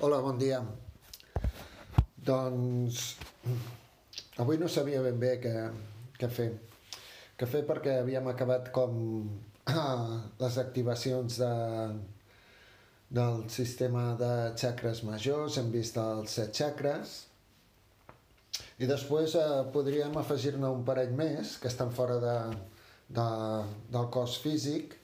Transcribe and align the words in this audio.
Hola, 0.00 0.22
bon 0.24 0.38
dia. 0.40 0.62
Doncs 2.24 3.00
avui 4.40 4.56
no 4.56 4.70
sabia 4.72 5.02
ben 5.04 5.18
bé 5.20 5.34
què, 5.42 5.52
què 6.16 6.30
fer. 6.32 6.46
Què 7.36 7.48
fer 7.50 7.60
perquè 7.68 7.98
havíem 8.00 8.30
acabat 8.32 8.70
com 8.72 8.96
ah, 9.68 10.24
les 10.40 10.58
activacions 10.64 11.36
de, 11.42 11.50
del 13.20 13.44
sistema 13.52 14.06
de 14.16 14.32
xacres 14.64 15.04
majors, 15.04 15.60
hem 15.60 15.68
vist 15.76 16.00
els 16.00 16.40
set 16.40 16.56
xacres, 16.56 17.16
i 18.80 18.88
després 18.88 19.36
eh, 19.36 19.48
podríem 19.76 20.16
afegir-ne 20.16 20.76
un 20.80 20.80
parell 20.88 21.12
més 21.12 21.58
que 21.60 21.68
estan 21.68 21.92
fora 21.92 22.22
de, 22.24 22.38
de, 23.20 23.32
del 23.92 24.08
cos 24.16 24.40
físic, 24.40 24.96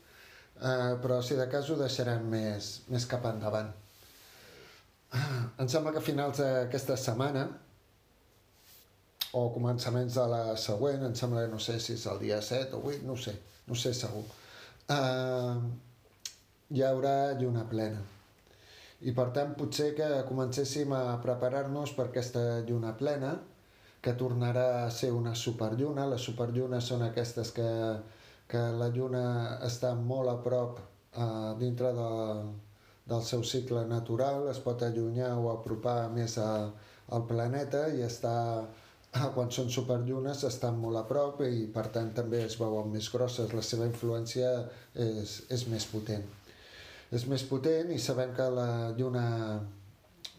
eh, 0.57 0.95
però 1.05 1.21
si 1.21 1.37
de 1.37 1.53
cas 1.53 1.69
ho 1.69 1.77
deixarem 1.85 2.33
més, 2.33 2.79
més 2.89 3.05
cap 3.13 3.29
endavant. 3.37 3.77
Ah, 5.17 5.47
em 5.63 5.69
sembla 5.73 5.93
que 5.95 6.03
a 6.03 6.05
finals 6.05 6.43
d'aquesta 6.43 6.97
setmana 7.01 7.47
o 9.37 9.47
començaments 9.55 10.17
de 10.17 10.27
la 10.33 10.43
següent, 10.61 11.05
em 11.07 11.15
sembla 11.17 11.47
que 11.47 11.53
no 11.53 11.61
sé 11.63 11.79
si 11.81 11.95
és 11.97 12.05
el 12.13 12.21
dia 12.23 12.41
7 12.43 12.77
o 12.77 12.83
8, 12.93 13.05
no 13.09 13.17
sé, 13.21 13.35
no 13.69 13.77
sé 13.77 13.93
segur, 13.97 14.23
uh, 14.93 15.57
hi 16.73 16.85
haurà 16.85 17.17
lluna 17.41 17.65
plena. 17.71 18.03
I 19.07 19.13
per 19.17 19.27
tant 19.37 19.53
potser 19.59 19.91
que 19.97 20.09
comencéssim 20.29 20.93
a 20.97 21.19
preparar-nos 21.25 21.93
per 21.97 22.09
aquesta 22.09 22.45
lluna 22.69 22.95
plena, 22.97 23.35
que 24.01 24.15
tornarà 24.17 24.67
a 24.85 24.91
ser 24.95 25.11
una 25.13 25.35
superlluna. 25.35 26.07
Les 26.13 26.25
superllunes 26.29 26.89
són 26.93 27.03
aquestes 27.05 27.51
que, 27.57 27.69
que 28.49 28.63
la 28.81 28.89
lluna 28.95 29.25
està 29.67 29.93
molt 29.99 30.33
a 30.33 30.37
prop 30.45 30.81
uh, 30.81 31.53
dintre 31.61 31.93
de, 31.97 32.11
del 33.07 33.23
seu 33.23 33.45
cicle 33.47 33.85
natural, 33.87 34.49
es 34.51 34.59
pot 34.63 34.83
allunyar 34.83 35.37
o 35.39 35.51
apropar 35.53 36.09
més 36.11 36.37
a, 36.43 36.51
al 37.15 37.27
planeta 37.31 37.87
i 37.95 38.03
està, 38.07 38.35
quan 39.37 39.53
són 39.55 39.71
superllunes 39.71 40.43
estan 40.49 40.81
molt 40.83 41.01
a 41.01 41.05
prop 41.09 41.45
i 41.47 41.69
per 41.73 41.87
tant 41.95 42.11
també 42.17 42.43
es 42.45 42.59
veuen 42.59 42.91
més 42.93 43.09
grosses, 43.15 43.55
la 43.55 43.63
seva 43.63 43.87
influència 43.87 44.51
és, 45.07 45.39
és 45.55 45.67
més 45.71 45.87
potent. 45.93 46.27
És 47.15 47.29
més 47.31 47.47
potent 47.47 47.93
i 47.95 48.01
sabem 48.03 48.35
que 48.35 48.49
la 48.51 48.91
lluna, 48.99 49.27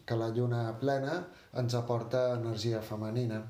que 0.04 0.18
la 0.20 0.28
lluna 0.36 0.66
plena 0.80 1.22
ens 1.56 1.74
aporta 1.78 2.34
energia 2.36 2.84
femenina. 2.84 3.40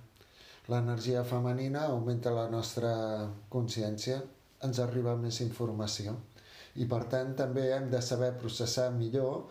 L'energia 0.71 1.25
femenina 1.27 1.89
augmenta 1.89 2.31
la 2.31 2.47
nostra 2.53 2.93
consciència, 3.51 4.21
ens 4.63 4.79
arriba 4.85 5.17
més 5.19 5.41
informació 5.43 6.15
i 6.77 6.87
per 6.87 7.05
tant 7.13 7.35
també 7.39 7.71
hem 7.75 7.89
de 7.91 8.03
saber 8.05 8.35
processar 8.41 8.91
millor 8.93 9.49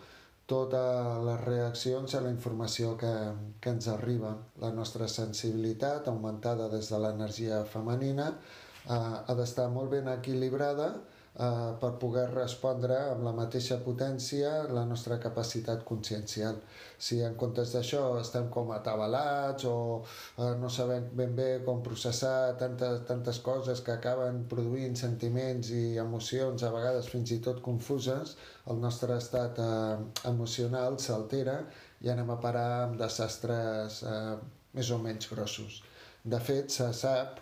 totes 0.48 1.18
les 1.26 1.40
reaccions 1.44 2.14
a 2.14 2.22
la 2.24 2.30
informació 2.32 2.94
que, 2.96 3.12
que 3.60 3.74
ens 3.74 3.88
arriba. 3.92 4.32
La 4.62 4.70
nostra 4.72 5.08
sensibilitat, 5.12 6.08
augmentada 6.08 6.70
des 6.72 6.88
de 6.88 7.00
l'energia 7.02 7.64
femenina, 7.68 8.30
eh, 8.32 8.96
ha 8.96 9.36
d'estar 9.36 9.68
molt 9.74 9.92
ben 9.92 10.08
equilibrada 10.14 10.94
eh, 11.38 11.72
per 11.80 11.90
poder 12.02 12.26
respondre 12.32 12.96
amb 13.12 13.24
la 13.26 13.32
mateixa 13.36 13.78
potència 13.84 14.50
la 14.74 14.84
nostra 14.88 15.18
capacitat 15.22 15.84
consciencial. 15.88 16.58
Si 16.98 17.20
en 17.24 17.36
comptes 17.40 17.72
d'això 17.74 18.02
estem 18.20 18.48
com 18.54 18.72
atabalats 18.74 19.68
o 19.70 19.76
eh, 20.02 20.52
no 20.60 20.70
sabem 20.72 21.08
ben 21.20 21.34
bé 21.38 21.48
com 21.66 21.82
processar 21.84 22.56
tantes, 22.60 23.02
tantes 23.08 23.40
coses 23.46 23.82
que 23.86 23.94
acaben 23.94 24.44
produint 24.50 24.98
sentiments 24.98 25.70
i 25.70 25.96
emocions 26.02 26.64
a 26.66 26.72
vegades 26.74 27.10
fins 27.14 27.32
i 27.36 27.40
tot 27.44 27.62
confuses, 27.64 28.36
el 28.68 28.80
nostre 28.82 29.16
estat 29.22 29.60
eh, 29.62 29.98
emocional 30.30 30.98
s'altera 31.02 31.60
i 32.04 32.10
anem 32.12 32.30
a 32.30 32.40
parar 32.42 32.70
amb 32.84 32.98
desastres 33.00 34.02
eh, 34.02 34.38
més 34.74 34.90
o 34.94 34.98
menys 35.02 35.30
grossos. 35.30 35.82
De 36.28 36.38
fet, 36.42 36.70
se 36.74 36.90
sap 36.94 37.38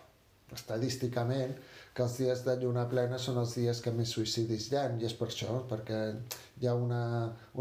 estadísticament 0.55 1.56
que 1.96 2.05
els 2.05 2.18
dies 2.20 2.42
de 2.45 2.55
lluna 2.61 2.84
plena 2.90 3.18
són 3.18 3.40
els 3.40 3.55
dies 3.57 3.80
que 3.84 3.92
més 3.98 4.11
suïcidis 4.12 4.68
hi 4.68 4.77
ha 4.77 4.84
i 5.01 5.07
és 5.08 5.14
per 5.17 5.30
això, 5.30 5.62
perquè 5.70 6.01
hi 6.61 6.68
ha 6.68 6.74
una, 6.77 7.01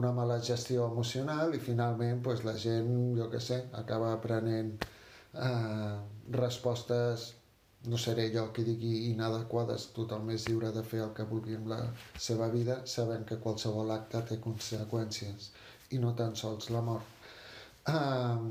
una 0.01 0.12
mala 0.18 0.41
gestió 0.50 0.90
emocional 0.91 1.56
i 1.56 1.63
finalment 1.69 2.19
pues, 2.25 2.44
la 2.47 2.57
gent, 2.66 2.91
jo 3.19 3.29
que 3.31 3.40
sé, 3.47 3.62
acaba 3.84 4.12
prenent 4.28 4.75
eh, 4.84 5.95
respostes 6.35 7.31
no 7.90 7.97
seré 8.01 8.25
jo 8.34 8.47
qui 8.53 8.66
digui 8.68 8.91
inadequades, 9.12 9.88
totalment 9.95 10.34
més 10.34 10.45
lliure 10.50 10.72
de 10.75 10.84
fer 10.91 11.01
el 11.06 11.12
que 11.18 11.28
vulgui 11.29 11.57
amb 11.57 11.69
la 11.72 11.79
seva 12.28 12.47
vida, 12.53 12.79
sabent 12.90 13.25
que 13.29 13.40
qualsevol 13.44 13.94
acte 13.95 14.22
té 14.31 14.40
conseqüències 14.45 15.51
i 15.95 16.01
no 16.01 16.16
tan 16.22 16.35
sols 16.40 16.72
la 16.74 16.81
mort. 16.81 17.28
Uh, 17.85 18.50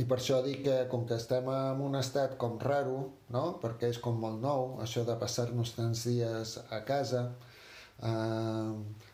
i 0.00 0.04
per 0.10 0.18
això 0.18 0.40
dic 0.42 0.64
que 0.64 0.76
com 0.90 1.04
que 1.06 1.14
estem 1.20 1.46
en 1.52 1.82
un 1.84 1.94
estat 2.00 2.34
com 2.40 2.56
raro, 2.62 2.96
no? 3.34 3.44
perquè 3.62 3.92
és 3.92 4.00
com 4.02 4.18
molt 4.18 4.40
nou, 4.42 4.74
això 4.82 5.04
de 5.06 5.14
passar-nos 5.20 5.74
tants 5.76 6.02
dies 6.08 6.56
a 6.74 6.80
casa, 6.88 7.28
eh, 8.02 8.72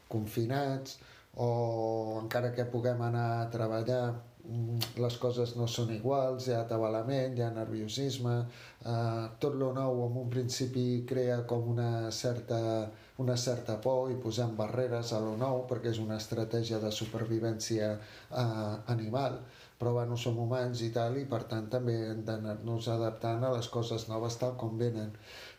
confinats, 0.08 0.96
o 1.36 2.18
encara 2.22 2.54
que 2.56 2.64
puguem 2.72 3.04
anar 3.04 3.26
a 3.42 3.50
treballar, 3.52 4.14
mm, 4.40 4.96
les 5.04 5.20
coses 5.20 5.54
no 5.58 5.68
són 5.68 5.92
iguals, 5.98 6.48
hi 6.48 6.56
ha 6.56 6.64
atabalament, 6.64 7.36
hi 7.36 7.44
ha 7.44 7.52
nerviosisme, 7.60 8.34
eh, 8.40 9.28
tot 9.38 9.54
lo 9.60 9.74
nou 9.76 10.06
en 10.08 10.18
un 10.24 10.32
principi 10.32 11.04
crea 11.06 11.42
com 11.46 11.68
una 11.76 12.10
certa, 12.10 12.88
una 13.18 13.36
certa 13.36 13.76
por 13.84 14.10
i 14.10 14.16
posem 14.16 14.56
barreres 14.56 15.12
a 15.12 15.20
lo 15.20 15.36
nou 15.36 15.66
perquè 15.68 15.92
és 15.92 15.98
una 16.00 16.16
estratègia 16.16 16.78
de 16.80 16.90
supervivència 16.90 17.92
eh, 17.92 18.76
animal 18.86 19.42
però 19.80 19.94
bueno, 19.96 20.16
som 20.20 20.36
humans 20.36 20.82
i 20.84 20.90
tal, 20.92 21.14
i 21.16 21.24
per 21.24 21.46
tant 21.48 21.70
també 21.72 21.94
hem 22.10 22.18
d'anar-nos 22.26 22.88
adaptant 22.92 23.46
a 23.48 23.52
les 23.54 23.68
coses 23.72 24.04
noves 24.10 24.36
tal 24.36 24.52
com 24.60 24.76
venen. 24.76 25.14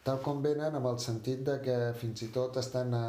Tal 0.06 0.22
com 0.22 0.44
venen 0.46 0.78
amb 0.78 0.90
el 0.92 1.00
sentit 1.02 1.42
de 1.48 1.58
que 1.66 1.78
fins 1.98 2.22
i 2.22 2.30
tot 2.36 2.60
estan 2.62 2.94
a, 2.94 3.06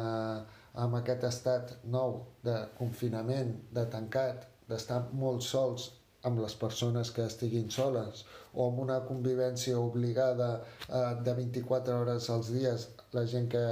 amb 0.85 0.97
aquest 0.97 1.27
estat 1.29 1.75
nou 1.95 2.17
de 2.47 2.55
confinament, 2.79 3.53
de 3.77 3.85
tancat, 3.93 4.47
d'estar 4.65 5.03
molt 5.13 5.45
sols 5.45 5.91
amb 6.25 6.41
les 6.41 6.55
persones 6.57 7.11
que 7.13 7.27
estiguin 7.29 7.69
soles 7.77 8.25
o 8.53 8.67
amb 8.71 8.81
una 8.81 8.99
convivència 9.05 9.77
obligada 9.77 10.49
eh, 10.57 11.13
de 11.21 11.33
24 11.43 12.01
hores 12.01 12.29
als 12.33 12.49
dies, 12.55 12.89
la 13.13 13.27
gent 13.29 13.49
que, 13.53 13.65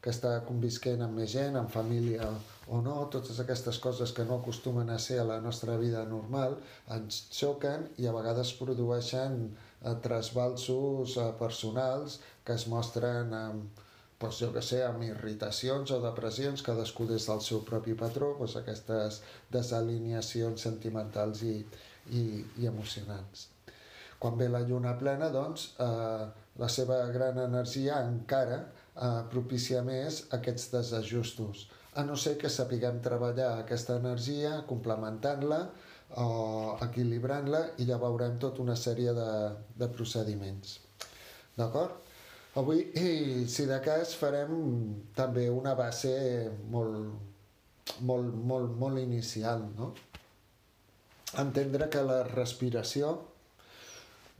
que 0.00 0.12
està 0.16 0.38
convisquent 0.48 1.02
amb 1.04 1.20
més 1.20 1.32
gent, 1.36 1.60
amb 1.60 1.72
família 1.72 2.30
o 2.68 2.80
no, 2.82 2.96
totes 3.12 3.38
aquestes 3.42 3.78
coses 3.78 4.12
que 4.12 4.24
no 4.26 4.40
acostumen 4.40 4.90
a 4.90 4.98
ser 4.98 5.20
a 5.22 5.26
la 5.28 5.38
nostra 5.40 5.76
vida 5.78 6.02
normal 6.10 6.56
ens 6.96 7.20
xoquen 7.30 7.86
i 8.02 8.08
a 8.10 8.14
vegades 8.16 8.52
produeixen 8.58 9.42
eh, 9.46 9.94
trasbalsos 10.02 11.16
eh, 11.16 11.26
personals 11.38 12.20
que 12.44 12.56
es 12.58 12.66
mostren 12.72 13.34
amb, 13.38 13.82
doncs 14.18 14.40
jo 14.42 14.48
que 14.54 14.62
sé, 14.64 14.80
amb 14.82 15.04
irritacions 15.06 15.92
o 15.94 16.00
depressions, 16.02 16.64
cadascú 16.66 17.06
des 17.06 17.28
del 17.28 17.42
seu 17.44 17.62
propi 17.68 17.94
patró, 17.94 18.32
doncs 18.38 18.56
aquestes 18.58 19.20
desalineacions 19.52 20.66
sentimentals 20.66 21.44
i, 21.46 21.60
i, 22.10 22.24
i 22.62 22.66
emocionants. 22.66 23.50
Quan 24.18 24.38
ve 24.40 24.48
la 24.48 24.64
lluna 24.64 24.96
plena, 24.98 25.28
doncs, 25.30 25.68
eh, 25.78 26.26
la 26.56 26.68
seva 26.72 27.02
gran 27.12 27.38
energia 27.42 28.00
encara 28.08 28.62
eh, 28.64 29.22
propicia 29.32 29.82
més 29.84 30.24
aquests 30.32 30.70
desajustos, 30.72 31.66
a 31.96 32.04
no 32.04 32.16
ser 32.20 32.36
que 32.40 32.50
sapiguem 32.52 33.00
treballar 33.04 33.56
aquesta 33.60 33.96
energia, 34.00 34.60
complementant-la 34.68 35.60
o 36.22 36.26
equilibrant-la 36.86 37.62
i 37.82 37.86
ja 37.88 37.98
veurem 38.00 38.36
tota 38.42 38.62
una 38.62 38.76
sèrie 38.78 39.14
de, 39.16 39.30
de 39.80 39.88
procediments. 39.92 40.78
D'acord? 41.56 42.02
Avui, 42.56 42.86
i 42.96 43.44
si 43.52 43.66
de 43.68 43.78
cas, 43.84 44.14
farem 44.16 44.52
també 45.16 45.48
una 45.52 45.74
base 45.76 46.12
molt, 46.72 47.10
molt, 48.00 48.36
molt, 48.52 48.76
molt 48.80 49.00
inicial, 49.00 49.66
no? 49.76 49.90
Entendre 51.42 51.90
que 51.92 52.04
la 52.06 52.22
respiració 52.28 53.10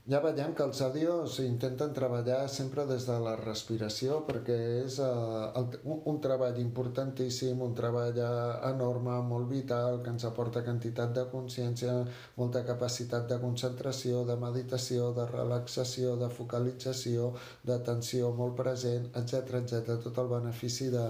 ja 0.07 0.19
veiem 0.23 0.53
que 0.55 0.63
els 0.63 0.79
àudios 0.85 1.33
intenten 1.43 1.91
treballar 1.95 2.39
sempre 2.51 2.85
des 2.87 3.03
de 3.09 3.15
la 3.19 3.33
respiració 3.39 4.21
perquè 4.27 4.55
és 4.85 4.99
uh, 5.03 5.49
el, 5.59 5.65
un, 5.83 5.99
un 6.11 6.19
treball 6.23 6.59
importantíssim, 6.61 7.59
un 7.65 7.73
treball 7.75 8.15
uh, 8.23 8.29
enorme, 8.69 9.17
molt 9.31 9.49
vital, 9.51 9.99
que 10.05 10.13
ens 10.13 10.23
aporta 10.29 10.63
quantitat 10.63 11.11
de 11.17 11.25
consciència, 11.33 11.97
molta 12.37 12.63
capacitat 12.69 13.27
de 13.27 13.39
concentració, 13.41 14.23
de 14.29 14.37
meditació, 14.39 15.09
de 15.17 15.27
relaxació, 15.33 16.15
de 16.21 16.31
focalització, 16.37 17.33
d'atenció 17.67 18.31
molt 18.39 18.55
present, 18.61 19.11
etc 19.19 19.59
etc 19.59 19.99
tot 20.07 20.23
el 20.23 20.31
benefici 20.37 20.87
de, 20.93 21.03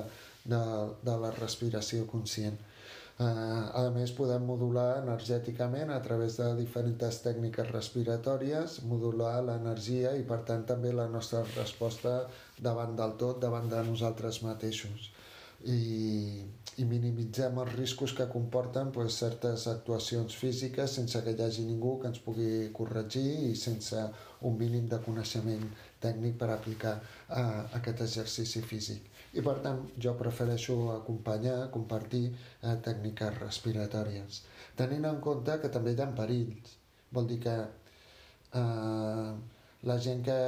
de, 0.56 0.64
de 1.06 1.20
la 1.22 1.32
respiració 1.38 2.10
conscient. 2.10 2.58
Eh, 3.18 3.26
a 3.82 3.88
més, 3.96 4.12
podem 4.14 4.44
modular 4.46 5.00
energèticament 5.00 5.90
a 5.94 5.98
través 6.08 6.36
de 6.38 6.52
diferents 6.60 7.18
tècniques 7.24 7.72
respiratòries, 7.72 8.76
modular 8.92 9.40
l'energia 9.48 10.12
i, 10.20 10.26
per 10.32 10.44
tant, 10.50 10.66
també 10.72 10.92
la 10.94 11.08
nostra 11.10 11.42
resposta 11.56 12.14
davant 12.68 12.94
del 13.00 13.16
tot, 13.24 13.40
davant 13.42 13.72
de 13.74 13.82
nosaltres 13.90 14.44
mateixos. 14.46 15.10
I, 15.66 15.80
i 16.78 16.86
minimitzem 16.86 17.58
els 17.64 17.74
riscos 17.74 18.14
que 18.14 18.28
comporten 18.30 18.92
pues, 18.94 19.18
certes 19.24 19.66
actuacions 19.72 20.36
físiques 20.38 20.94
sense 21.00 21.22
que 21.26 21.34
hi 21.34 21.42
hagi 21.48 21.66
ningú 21.66 21.96
que 21.98 22.12
ens 22.12 22.22
pugui 22.22 22.68
corregir 22.80 23.32
i 23.48 23.56
sense 23.58 24.04
un 24.46 24.62
mínim 24.62 24.86
de 24.92 25.02
coneixement 25.08 25.66
tècnic 26.06 26.38
per 26.38 26.52
aplicar 26.54 27.00
uh, 27.00 27.66
aquest 27.80 28.06
exercici 28.06 28.62
físic. 28.62 29.10
I 29.38 29.44
per 29.46 29.58
tant 29.66 29.84
jo 30.04 30.14
prefereixo 30.18 30.76
acompanyar, 30.96 31.58
compartir 31.74 32.24
uh, 32.32 32.74
tècniques 32.88 33.38
respiratòries, 33.42 34.42
tenint 34.80 35.06
en 35.10 35.22
compte 35.22 35.60
que 35.62 35.70
també 35.74 35.94
hi 35.94 36.02
ha 36.02 36.10
perills. 36.18 36.74
Vol 37.14 37.30
dir 37.30 37.38
que 37.44 37.56
uh, 38.62 39.30
la 39.92 39.98
gent 40.08 40.24
que, 40.26 40.40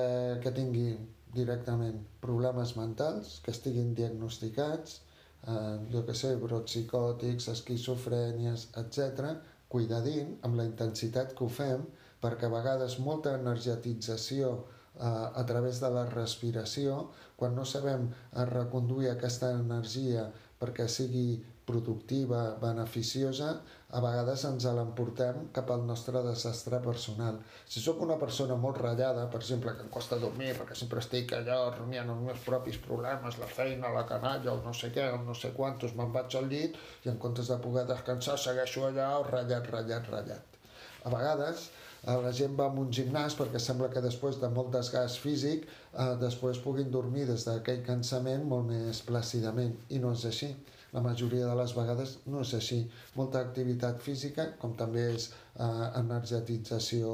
que 0.44 0.54
tingui 0.56 0.90
directament 1.36 2.02
problemes 2.24 2.74
mentals, 2.78 3.38
que 3.46 3.54
estiguin 3.54 3.94
diagnosticats, 3.98 5.02
eh, 5.46 5.78
jo 5.94 6.02
que 6.08 6.16
sé, 6.18 6.34
brots 6.42 6.74
psicòtics, 6.74 7.50
esquizofrènies, 7.54 8.68
etc, 8.82 9.36
cuidadint 9.70 10.36
amb 10.48 10.58
la 10.60 10.66
intensitat 10.70 11.36
que 11.38 11.46
ho 11.46 11.52
fem, 11.60 11.86
perquè 12.24 12.50
a 12.50 12.54
vegades 12.56 12.98
molta 13.06 13.36
energetització 13.38 14.52
eh, 14.58 14.79
a 15.00 15.44
través 15.48 15.80
de 15.80 15.90
la 15.96 16.06
respiració, 16.12 17.06
quan 17.40 17.56
no 17.56 17.66
sabem 17.66 18.10
reconduir 18.52 19.14
aquesta 19.14 19.54
energia 19.56 20.28
perquè 20.60 20.90
sigui 20.92 21.40
productiva, 21.70 22.58
beneficiosa, 22.62 23.50
a 23.94 24.00
vegades 24.02 24.44
ens 24.50 24.66
l'emportem 24.74 25.50
cap 25.54 25.70
al 25.74 25.84
nostre 25.86 26.22
desastre 26.26 26.80
personal. 26.86 27.38
Si 27.70 27.82
sóc 27.84 28.02
una 28.06 28.18
persona 28.22 28.58
molt 28.64 28.80
ratllada, 28.82 29.28
per 29.34 29.42
exemple, 29.44 29.76
que 29.78 29.86
em 29.86 29.92
costa 29.94 30.18
dormir 30.22 30.56
perquè 30.58 30.78
sempre 30.78 31.04
estic 31.04 31.36
allò 31.38 31.60
rumiant 31.76 32.10
els 32.14 32.24
meus 32.26 32.46
propis 32.46 32.80
problemes, 32.86 33.38
la 33.42 33.50
feina, 33.60 33.94
la 33.94 34.06
canalla, 34.10 34.56
el 34.56 34.64
no 34.66 34.74
sé 34.74 34.90
què, 34.96 35.06
el 35.14 35.26
no 35.28 35.38
sé 35.38 35.54
quantos, 35.58 35.94
me'n 36.00 36.14
vaig 36.16 36.38
al 36.40 36.50
llit 36.54 36.80
i 37.06 37.14
en 37.14 37.22
comptes 37.22 37.54
de 37.54 37.60
poder 37.66 37.86
descansar 37.90 38.38
segueixo 38.42 38.88
allà 38.90 39.12
ratllat, 39.30 39.70
ratllat, 39.76 40.10
ratllat. 40.16 40.58
A 41.06 41.14
vegades 41.14 41.70
la 42.08 42.32
gent 42.32 42.56
va 42.60 42.70
a 42.70 42.80
un 42.84 42.92
gimnàs 42.96 43.36
perquè 43.40 43.60
sembla 43.60 43.90
que 43.94 44.04
després 44.06 44.40
de 44.42 44.50
molt 44.56 44.72
desgast 44.76 45.20
físic 45.24 45.66
eh, 45.68 46.16
després 46.24 46.62
puguin 46.64 46.92
dormir 46.92 47.26
des 47.28 47.46
d'aquell 47.48 47.84
cansament 47.86 48.46
molt 48.48 48.70
més 48.72 49.02
plàcidament 49.10 49.76
i 49.90 50.00
no 50.04 50.14
és 50.16 50.26
així 50.32 50.54
la 50.94 51.02
majoria 51.06 51.46
de 51.46 51.56
les 51.60 51.74
vegades 51.78 52.16
no 52.34 52.42
és 52.46 52.54
així. 52.58 52.80
Molta 53.18 53.42
activitat 53.46 54.00
física, 54.02 54.46
com 54.62 54.74
també 54.80 55.04
és 55.14 55.28
eh, 55.30 55.68
energetització 56.00 57.12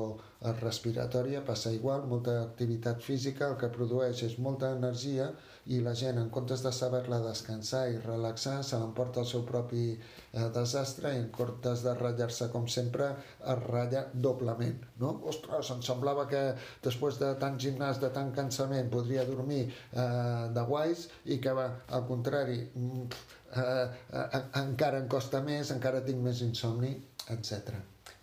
respiratòria, 0.60 1.44
passa 1.46 1.72
igual, 1.74 2.06
molta 2.10 2.42
activitat 2.44 3.02
física 3.02 3.50
el 3.50 3.60
que 3.62 3.72
produeix 3.74 4.24
és 4.28 4.40
molta 4.40 4.72
energia 4.76 5.32
i 5.74 5.80
la 5.82 5.96
gent 5.98 6.20
en 6.22 6.28
comptes 6.34 6.62
de 6.62 6.72
saber-la 6.76 7.18
descansar 7.24 7.86
i 7.90 7.98
relaxar 8.02 8.60
se 8.64 8.78
l'emporta 8.78 9.24
el 9.24 9.30
seu 9.30 9.46
propi 9.48 9.86
eh, 9.96 10.50
desastre 10.58 11.14
i 11.16 11.22
en 11.24 11.30
comptes 11.34 11.82
de 11.86 11.94
ratllar-se 11.98 12.50
com 12.54 12.68
sempre 12.70 13.08
es 13.54 13.64
ratlla 13.64 14.04
doblement 14.14 14.84
no? 15.02 15.16
ostres, 15.32 15.72
em 15.74 15.82
semblava 15.86 16.28
que 16.30 16.44
després 16.86 17.18
de 17.22 17.32
tant 17.42 17.58
gimnàs, 17.62 18.02
de 18.04 18.12
tant 18.14 18.30
cansament 18.36 18.92
podria 18.94 19.26
dormir 19.26 19.64
eh, 19.66 20.06
de 20.54 20.68
guais 20.70 21.08
i 21.26 21.40
que 21.42 21.56
va, 21.58 21.72
al 21.98 22.06
contrari 22.12 22.60
mm, 22.68 23.08
eh, 23.56 23.88
eh, 24.22 24.44
encara 24.62 25.02
em 25.02 25.10
costa 25.10 25.42
més, 25.42 25.74
encara 25.74 26.04
tinc 26.06 26.22
més 26.22 26.46
insomni, 26.46 26.94
etc. 27.34 27.74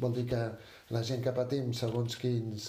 Vol 0.02 0.14
dir 0.14 0.28
que 0.30 0.42
la 0.94 1.02
gent 1.08 1.22
que 1.24 1.34
patim 1.36 1.72
segons 1.76 2.16
quins, 2.20 2.68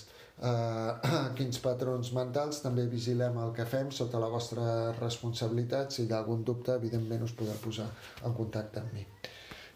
eh, 0.50 1.14
quins 1.38 1.60
patrons 1.64 2.14
mentals 2.18 2.62
també 2.66 2.86
vigilem 2.92 3.40
el 3.46 3.52
que 3.58 3.68
fem 3.74 3.92
sota 3.92 4.22
la 4.24 4.32
vostra 4.34 4.68
responsabilitat. 5.00 5.92
Si 5.92 6.06
hi 6.06 6.14
ha 6.14 6.22
algun 6.22 6.46
dubte, 6.48 6.78
evidentment 6.80 7.26
us 7.28 7.36
podeu 7.40 7.60
posar 7.66 7.90
en 8.24 8.38
contacte 8.40 8.84
amb 8.84 8.96
mi. 8.98 9.06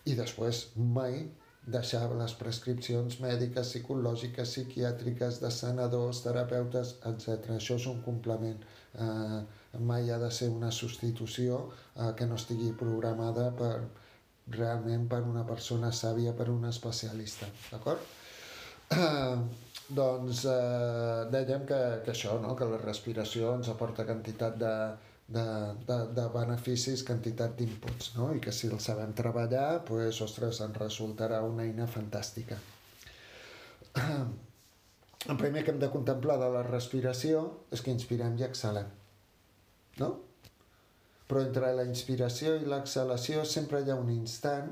I 0.07 0.15
després, 0.15 0.63
mai 0.97 1.21
deixar 1.67 2.05
les 2.15 2.33
prescripcions 2.39 3.17
mèdiques, 3.19 3.73
psicològiques, 3.73 4.53
psiquiàtriques, 4.55 5.41
de 5.43 5.51
sanadors, 5.51 6.21
terapeutes, 6.23 6.95
etc. 7.09 7.57
Això 7.57 7.75
és 7.75 7.87
un 7.91 7.99
complement. 8.05 8.61
Eh, 8.95 9.39
mai 9.89 10.07
ha 10.09 10.17
de 10.21 10.29
ser 10.31 10.47
una 10.49 10.71
substitució 10.71 11.59
eh, 11.67 12.13
que 12.15 12.25
no 12.29 12.39
estigui 12.39 12.71
programada 12.79 13.49
per, 13.59 13.73
realment 14.55 15.07
per 15.11 15.21
una 15.27 15.43
persona 15.47 15.91
sàvia, 15.91 16.33
per 16.37 16.47
un 16.53 16.65
especialista. 16.69 17.49
D'acord? 17.71 17.99
Doncs 19.97 20.41
eh, 20.51 21.27
dèiem 21.31 21.63
que, 21.67 21.77
que 22.03 22.11
això, 22.11 22.35
no? 22.43 22.55
que 22.59 22.67
la 22.67 22.79
respiració 22.81 23.53
ens 23.55 23.69
aporta 23.71 24.05
quantitat 24.07 24.57
de, 24.59 24.73
de, 25.27 25.43
de, 25.87 25.97
de 26.15 26.25
beneficis, 26.33 27.03
quantitat 27.07 27.55
d'inputs, 27.59 28.13
no? 28.17 28.33
i 28.35 28.41
que 28.43 28.51
si 28.55 28.67
el 28.67 28.81
sabem 28.83 29.13
treballar, 29.15 29.83
pues, 29.87 30.19
ostres, 30.23 30.59
ens 30.63 30.79
resultarà 30.79 31.39
una 31.47 31.63
eina 31.67 31.87
fantàstica. 31.87 32.59
El 35.27 35.35
primer 35.35 35.63
que 35.65 35.73
hem 35.73 35.79
de 35.81 35.89
contemplar 35.91 36.37
de 36.39 36.47
la 36.53 36.61
respiració 36.63 37.41
és 37.73 37.81
que 37.83 37.91
inspirem 37.91 38.37
i 38.39 38.45
exhalem. 38.45 38.87
No? 39.99 40.11
Però 41.27 41.41
entre 41.43 41.71
la 41.75 41.83
inspiració 41.87 42.53
i 42.55 42.67
l'exhalació 42.69 43.43
sempre 43.43 43.81
hi 43.83 43.91
ha 43.91 43.97
un 43.99 44.11
instant 44.13 44.69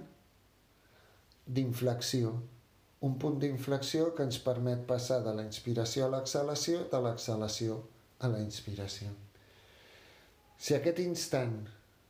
d'inflexió, 1.46 2.32
un 3.06 3.18
punt 3.22 3.38
d'inflexió 3.42 4.10
que 4.18 4.26
ens 4.26 4.40
permet 4.42 4.86
passar 4.90 5.22
de 5.26 5.34
la 5.38 5.46
inspiració 5.46 6.08
a 6.08 6.14
l'exhalació, 6.16 6.86
de 6.92 7.02
l'exhalació 7.06 7.80
a 8.26 8.32
la 8.32 8.42
inspiració. 8.42 9.12
Si 10.58 10.74
aquest 10.74 11.02
instant 11.04 11.58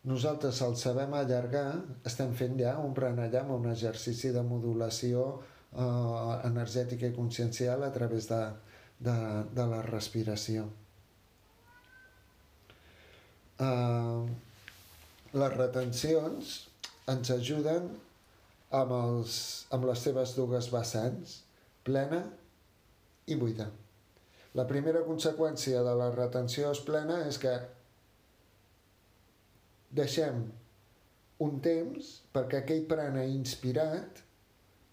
nosaltres 0.06 0.62
el 0.62 0.78
sabem 0.78 1.16
allargar, 1.18 1.68
estem 2.06 2.32
fent 2.38 2.56
ja 2.62 2.76
un 2.78 2.94
pranayama, 2.98 3.58
un 3.58 3.72
exercici 3.72 4.32
de 4.36 4.44
modulació 4.46 5.26
eh, 5.34 6.34
energètica 6.48 7.10
i 7.10 7.16
consciencial 7.16 7.84
a 7.84 7.92
través 7.96 8.30
de, 8.30 8.42
de, 9.10 9.18
de 9.58 9.68
la 9.74 9.82
respiració. 9.90 10.68
Eh, 13.66 14.22
les 15.36 15.58
retencions 15.58 16.56
ens 17.12 17.32
ajuden 17.34 17.90
amb, 18.72 18.92
els, 18.92 19.38
amb 19.76 19.86
les 19.90 20.02
seves 20.08 20.36
dues 20.38 20.70
vessants, 20.74 21.40
plena 21.86 22.24
i 23.28 23.38
buida. 23.38 23.70
La 24.56 24.66
primera 24.68 25.04
conseqüència 25.06 25.82
de 25.84 25.96
la 26.00 26.12
retenció 26.16 26.70
és 26.72 26.82
plena 26.88 27.20
és 27.28 27.40
que 27.42 27.56
deixem 29.96 30.46
un 31.46 31.58
temps 31.64 32.12
perquè 32.36 32.62
aquell 32.62 32.86
prana 32.88 33.26
inspirat 33.28 34.22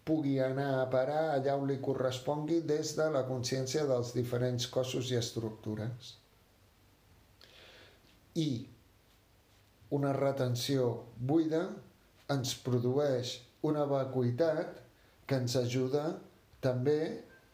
pugui 0.03 0.35
anar 0.43 0.81
a 0.81 0.89
parar 0.91 1.21
allà 1.31 1.55
on 1.55 1.69
li 1.69 1.79
correspongui 1.83 2.59
des 2.67 2.91
de 2.97 3.07
la 3.11 3.23
consciència 3.29 3.85
dels 3.87 4.11
diferents 4.15 4.67
cossos 4.67 5.11
i 5.13 5.19
estructures. 5.19 6.17
I 8.35 8.49
una 9.95 10.11
retenció 10.17 10.89
buida 11.15 11.63
ens 12.33 12.55
produeix 12.65 13.37
una 13.69 13.85
vacuïtat 13.89 14.81
que 15.27 15.39
ens 15.39 15.55
ajuda 15.59 16.03
també 16.63 16.99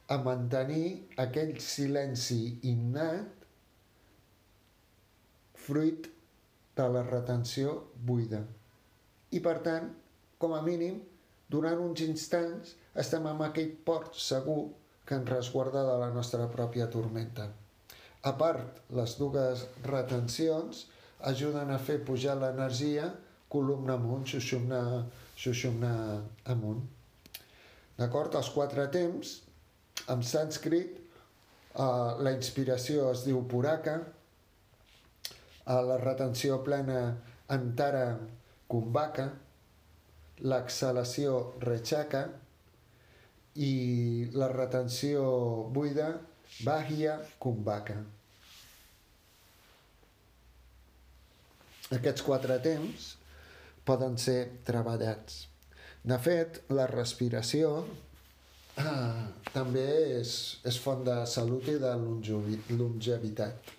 a 0.09 0.17
mantenir 0.25 0.85
aquell 1.21 1.53
silenci 1.61 2.39
innat 2.69 3.45
fruit 5.65 6.09
de 6.79 6.87
la 6.89 7.03
retenció 7.05 7.75
buida. 8.09 8.41
I 9.37 9.39
per 9.45 9.59
tant, 9.65 9.89
com 10.41 10.55
a 10.57 10.63
mínim, 10.65 10.97
durant 11.49 11.81
uns 11.83 12.01
instants 12.05 12.73
estem 13.03 13.27
en 13.29 13.41
aquell 13.45 13.71
port 13.85 14.17
segur 14.17 14.61
que 15.05 15.17
ens 15.17 15.29
resguarda 15.29 15.83
de 15.85 15.97
la 16.01 16.09
nostra 16.13 16.47
pròpia 16.53 16.89
tormenta. 16.93 17.49
A 18.25 18.33
part, 18.37 18.81
les 18.97 19.15
dues 19.19 19.65
retencions 19.85 20.87
ajuden 21.31 21.69
a 21.73 21.79
fer 21.81 21.99
pujar 22.05 22.35
l'energia 22.39 23.11
columna 23.49 23.95
amunt, 23.97 24.25
xuxumna, 24.29 24.81
xuxumna 25.39 25.93
amunt. 26.51 26.83
D'acord? 27.99 28.35
Els 28.35 28.49
quatre 28.55 28.85
temps, 28.91 29.35
en 30.11 30.23
sànscrit, 30.23 30.99
eh, 30.99 32.09
la 32.25 32.33
inspiració 32.35 33.09
es 33.11 33.25
diu 33.27 33.43
puraka, 33.47 33.99
a 35.69 35.81
la 35.85 35.97
retenció 36.01 36.57
plena 36.65 36.99
Antara 37.53 38.17
Kumbhaka, 38.69 39.27
l'exhalació 40.41 41.35
Rechaka 41.61 42.23
i 43.59 44.29
la 44.33 44.47
retenció 44.53 45.25
buida 45.75 46.09
Bahia 46.65 47.19
Kumbhaka. 47.43 47.99
Aquests 51.97 52.25
quatre 52.25 52.59
temps 52.65 53.09
poden 53.89 54.19
ser 54.21 54.37
treballats. 54.67 55.41
De 56.05 56.15
fet, 56.21 56.61
la 56.71 56.85
respiració 56.93 57.73
ah, 58.77 59.25
també 59.51 59.89
és, 60.21 60.37
és 60.69 60.79
font 60.79 61.03
de 61.03 61.17
salut 61.27 61.67
i 61.73 61.75
de 61.81 61.97
longevitat 62.77 63.75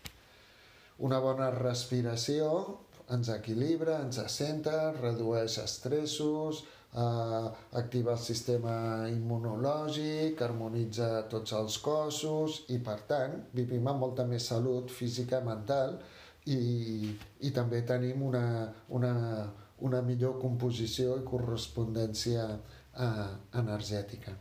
una 1.01 1.19
bona 1.21 1.49
respiració 1.55 2.51
ens 3.11 3.31
equilibra, 3.33 3.97
ens 4.05 4.21
assenta, 4.23 4.93
redueix 4.99 5.57
estressos, 5.63 6.61
eh, 6.93 7.47
activa 7.81 8.13
el 8.13 8.21
sistema 8.23 8.75
immunològic, 9.11 10.43
harmonitza 10.45 11.09
tots 11.33 11.57
els 11.57 11.79
cossos 11.83 12.61
i 12.77 12.79
per 12.85 12.99
tant 13.09 13.39
vivim 13.57 13.89
amb 13.89 14.05
molta 14.05 14.29
més 14.29 14.51
salut 14.53 14.93
física, 14.93 15.41
mental 15.47 15.97
i, 16.47 16.61
i 17.41 17.51
també 17.57 17.83
tenim 17.89 18.23
una, 18.29 18.45
una, 18.89 19.15
una 19.87 20.03
millor 20.05 20.39
composició 20.43 21.17
i 21.21 21.27
correspondència 21.27 22.45
eh, 22.51 23.31
energètica. 23.63 24.35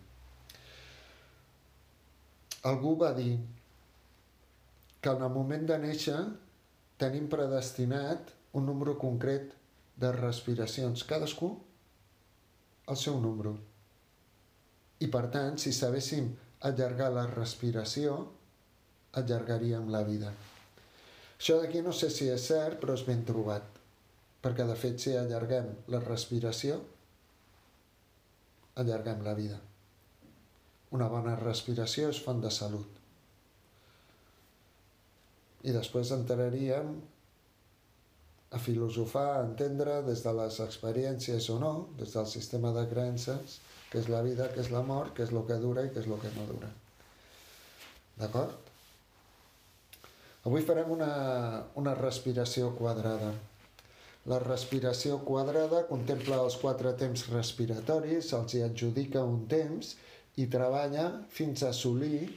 Algú 2.69 2.95
va 2.99 3.13
dir 3.15 3.37
que 4.99 5.13
en 5.15 5.23
el 5.23 5.31
moment 5.31 5.63
de 5.69 5.77
néixer 5.79 6.19
tenim 6.99 7.29
predestinat 7.31 8.33
un 8.59 8.65
número 8.67 8.97
concret 8.99 9.53
de 9.99 10.11
respiracions, 10.15 11.05
cadascú 11.07 11.53
el 12.89 12.97
seu 12.99 13.19
número. 13.23 13.55
I 14.99 15.07
per 15.07 15.27
tant, 15.31 15.55
si 15.61 15.71
sabéssim 15.75 16.33
allargar 16.67 17.11
la 17.15 17.25
respiració, 17.31 18.19
allargaríem 19.19 19.87
la 19.93 20.03
vida. 20.03 20.33
Això 21.39 21.61
d'aquí 21.61 21.83
no 21.85 21.93
sé 21.95 22.09
si 22.11 22.27
és 22.27 22.49
cert, 22.51 22.81
però 22.81 22.97
és 22.97 23.05
ben 23.07 23.23
trobat. 23.27 23.78
Perquè, 24.43 24.65
de 24.67 24.75
fet, 24.79 25.01
si 25.03 25.15
allarguem 25.19 25.67
la 25.91 25.99
respiració, 26.05 26.79
allarguem 28.79 29.23
la 29.25 29.35
vida. 29.35 29.59
Una 30.95 31.09
bona 31.11 31.35
respiració 31.39 32.09
és 32.09 32.21
font 32.23 32.39
de 32.41 32.51
salut. 32.53 32.99
I 35.67 35.75
després 35.75 36.13
entraríem 36.15 36.93
a 38.55 38.57
filosofar, 38.57 39.27
a 39.35 39.41
entendre 39.45 39.99
des 40.07 40.23
de 40.25 40.31
les 40.33 40.59
experiències 40.63 41.49
o 41.53 41.59
no, 41.61 41.73
des 41.99 42.15
del 42.15 42.25
sistema 42.31 42.71
de 42.73 42.87
creences, 42.89 43.59
què 43.91 44.01
és 44.01 44.09
la 44.09 44.23
vida, 44.25 44.47
què 44.53 44.63
és 44.63 44.71
la 44.73 44.81
mort, 44.85 45.13
què 45.17 45.27
és 45.27 45.35
el 45.35 45.43
que 45.45 45.59
dura 45.61 45.83
i 45.85 45.91
què 45.93 46.01
és 46.01 46.09
el 46.09 46.17
que 46.23 46.31
no 46.37 46.47
dura. 46.49 46.71
D'acord? 48.17 48.55
Avui 50.49 50.65
farem 50.65 50.89
una, 50.95 51.11
una 51.77 51.93
respiració 51.99 52.71
quadrada. 52.77 53.33
La 54.27 54.39
respiració 54.43 55.21
quadrada 55.23 55.85
contempla 55.87 56.41
els 56.43 56.57
quatre 56.59 56.91
temps 56.99 57.23
respiratoris, 57.31 58.33
els 58.35 58.53
hi 58.53 58.63
adjudica 58.65 59.23
un 59.23 59.45
temps 59.47 59.95
i 60.37 60.47
treballa 60.51 61.05
fins 61.31 61.63
a 61.63 61.71
assolir 61.71 62.27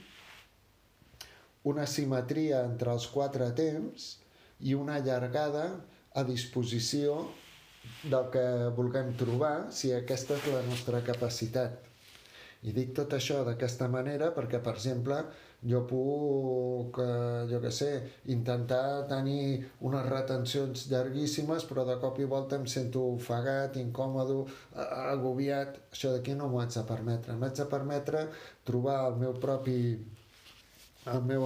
una 1.65 1.87
simetria 1.87 2.63
entre 2.69 2.95
els 2.95 3.07
quatre 3.11 3.51
temps 3.59 4.17
i 4.63 4.75
una 4.79 4.99
llargada 5.03 5.67
a 6.15 6.25
disposició 6.27 7.17
del 8.03 8.29
que 8.35 8.45
vulguem 8.77 9.15
trobar 9.19 9.55
si 9.75 9.93
aquesta 9.95 10.39
és 10.39 10.51
la 10.55 10.63
nostra 10.69 11.03
capacitat. 11.07 11.79
I 12.63 12.71
dic 12.75 12.93
tot 12.95 13.15
això 13.17 13.41
d'aquesta 13.47 13.89
manera 13.91 14.31
perquè, 14.35 14.61
per 14.63 14.77
exemple, 14.77 15.19
jo 15.71 15.83
puc, 15.89 16.99
eh, 17.03 17.43
jo 17.51 17.61
què 17.63 17.71
sé, 17.75 17.91
intentar 18.35 19.07
tenir 19.11 19.63
unes 19.89 20.09
retencions 20.09 20.87
llarguíssimes, 20.91 21.67
però 21.71 21.85
de 21.89 21.99
cop 22.03 22.19
i 22.19 22.27
volta 22.33 22.59
em 22.59 22.67
sento 22.67 23.05
ofegat, 23.15 23.79
incòmodo, 23.83 24.41
agobiat. 25.13 25.79
Això 25.93 26.17
d'aquí 26.17 26.35
no 26.39 26.49
m'ho 26.49 26.63
haig 26.63 26.75
de 26.75 26.87
permetre. 26.89 27.39
M'haig 27.39 27.61
de 27.61 27.69
permetre 27.77 28.27
trobar 28.65 28.99
el 29.11 29.21
meu 29.23 29.39
propi 29.39 29.79
el 31.11 31.23
meu, 31.27 31.45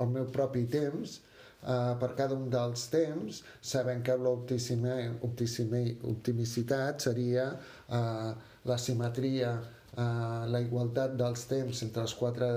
el 0.00 0.08
meu 0.14 0.26
propi 0.30 0.62
temps 0.70 1.16
uh, 1.62 1.94
per 1.98 2.14
cada 2.18 2.34
un 2.38 2.50
dels 2.50 2.88
temps, 2.92 3.42
sabent 3.72 4.02
que 4.06 4.16
l'optimicitat 4.18 7.00
seria 7.02 7.46
uh, 7.52 8.32
la 8.68 8.78
simetria, 8.78 9.60
uh, 9.96 10.44
la 10.52 10.60
igualtat 10.64 11.16
dels 11.20 11.44
temps 11.50 11.82
entre 11.86 12.04
els, 12.06 12.14
quatre, 12.18 12.48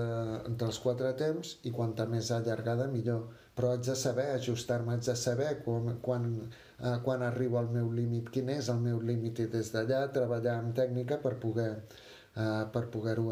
entre 0.49 0.69
els 0.71 0.79
quatre 0.83 1.11
temps 1.19 1.57
i 1.63 1.73
quanta 1.75 2.07
més 2.11 2.31
allargada 2.35 2.87
millor. 2.91 3.27
Però 3.55 3.71
haig 3.71 3.85
de 3.87 3.95
saber 3.99 4.29
ajustar-me, 4.33 4.95
haig 4.95 5.05
de 5.07 5.15
saber 5.19 5.51
quan, 5.67 5.93
quan, 6.05 6.31
uh, 6.79 6.97
quan 7.05 7.23
arribo 7.27 7.59
al 7.61 7.71
meu 7.75 7.91
límit, 7.91 8.31
quin 8.33 8.51
és 8.55 8.71
el 8.73 8.81
meu 8.87 8.99
límit 9.11 9.43
i 9.45 9.47
des 9.53 9.71
d'allà 9.75 10.05
treballar 10.17 10.59
amb 10.59 10.75
tècnica 10.75 11.21
per 11.23 11.37
poder 11.43 11.71
uh, 11.75 12.65
per 12.73 12.87
poder-ho 12.91 13.31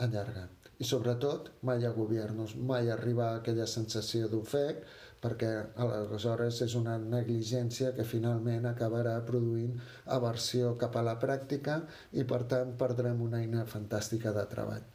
allargar 0.00 0.48
i 0.80 0.86
sobretot 0.88 1.50
mai 1.68 1.84
agobiar-nos, 1.84 2.54
mai 2.56 2.88
arribar 2.88 3.26
a 3.30 3.40
aquella 3.40 3.66
sensació 3.68 4.30
d'ofec 4.32 4.80
perquè 5.20 5.50
aleshores 5.84 6.62
és 6.64 6.74
una 6.78 6.96
negligència 7.00 7.92
que 7.96 8.06
finalment 8.08 8.66
acabarà 8.70 9.18
produint 9.28 9.74
aversió 10.16 10.72
cap 10.80 10.96
a 10.96 11.04
la 11.04 11.18
pràctica 11.20 11.82
i 12.16 12.24
per 12.24 12.42
tant 12.52 12.72
perdrem 12.80 13.20
una 13.26 13.42
eina 13.44 13.66
fantàstica 13.68 14.32
de 14.36 14.46
treball. 14.54 14.86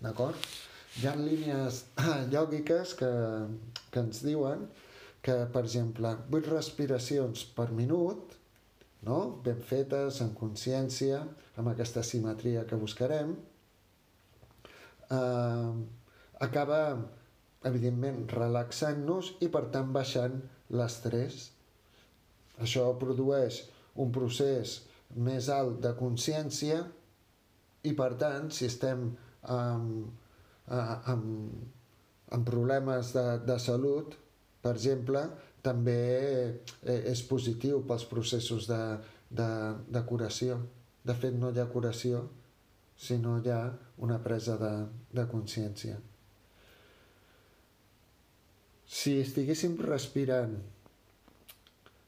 D'acord? 0.00 0.48
Hi 0.98 1.06
ha 1.06 1.14
línies 1.18 1.84
lògiques 2.36 2.96
que, 2.98 3.10
que 3.92 4.04
ens 4.06 4.24
diuen 4.24 4.64
que, 5.20 5.36
per 5.52 5.62
exemple, 5.66 6.14
8 6.32 6.52
respiracions 6.54 7.44
per 7.56 7.68
minut, 7.76 8.34
no? 9.04 9.20
ben 9.44 9.60
fetes, 9.60 10.22
en 10.24 10.32
consciència, 10.36 11.20
amb 11.60 11.72
aquesta 11.72 12.02
simetria 12.06 12.64
que 12.68 12.78
buscarem, 12.80 13.34
eh, 15.12 15.72
acaba, 16.48 16.80
evidentment, 17.68 18.24
relaxant-nos 18.32 19.34
i, 19.44 19.48
per 19.52 19.66
tant, 19.74 19.90
baixant 19.92 20.38
l'estrès. 20.72 21.50
Això 22.60 22.86
produeix 23.00 23.62
un 24.00 24.12
procés 24.14 24.80
més 25.16 25.48
alt 25.52 25.80
de 25.84 25.92
consciència 25.98 26.80
i, 27.82 27.92
per 27.96 28.14
tant, 28.20 28.50
si 28.54 28.66
estem 28.68 29.08
amb, 29.50 30.10
amb, 30.70 31.24
amb 32.30 32.48
problemes 32.48 33.14
de, 33.16 33.24
de 33.46 33.56
salut, 33.62 34.16
per 34.60 34.74
exemple, 34.76 35.24
també 35.64 36.02
eh, 36.12 37.00
és 37.12 37.22
positiu 37.28 37.82
pels 37.88 38.04
processos 38.08 38.68
de, 38.68 38.82
de, 39.30 39.48
de 39.88 40.04
curació. 40.08 40.60
De 41.04 41.16
fet, 41.16 41.36
no 41.36 41.52
hi 41.52 41.60
ha 41.60 41.68
curació 41.72 42.26
si 43.00 43.16
no 43.20 43.38
hi 43.40 43.52
ha 43.52 43.62
una 44.04 44.20
presa 44.24 44.58
de, 44.60 44.72
de 45.16 45.26
consciència. 45.28 45.96
Si 48.90 49.14
estiguéssim 49.22 49.76
respirant 49.86 50.56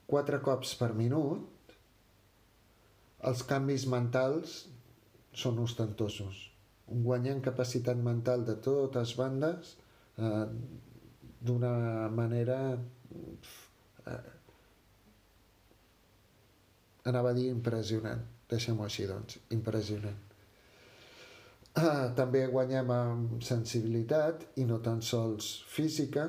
quatre 0.09 0.39
cops 0.43 0.73
per 0.79 0.91
minut, 0.97 1.75
els 3.29 3.43
canvis 3.47 3.85
mentals 3.87 4.57
són 5.43 5.61
ostentosos. 5.63 6.41
Guanyem 7.05 7.39
capacitat 7.45 7.97
mental 8.03 8.43
de 8.45 8.57
totes 8.65 9.15
bandes 9.15 9.77
eh, 10.19 10.45
d'una 11.47 11.71
manera 12.11 12.59
eh, 12.75 14.19
anava 17.07 17.31
a 17.31 17.37
dir 17.39 17.47
impressionant. 17.53 18.27
Deixem-ho 18.51 18.83
així, 18.85 19.07
doncs, 19.07 19.39
impressionant. 19.55 20.19
Ah, 21.79 22.11
també 22.13 22.43
guanyem 22.51 22.91
amb 22.93 23.41
sensibilitat 23.41 24.43
i 24.61 24.67
no 24.69 24.83
tan 24.85 24.99
sols 25.01 25.55
física 25.71 26.27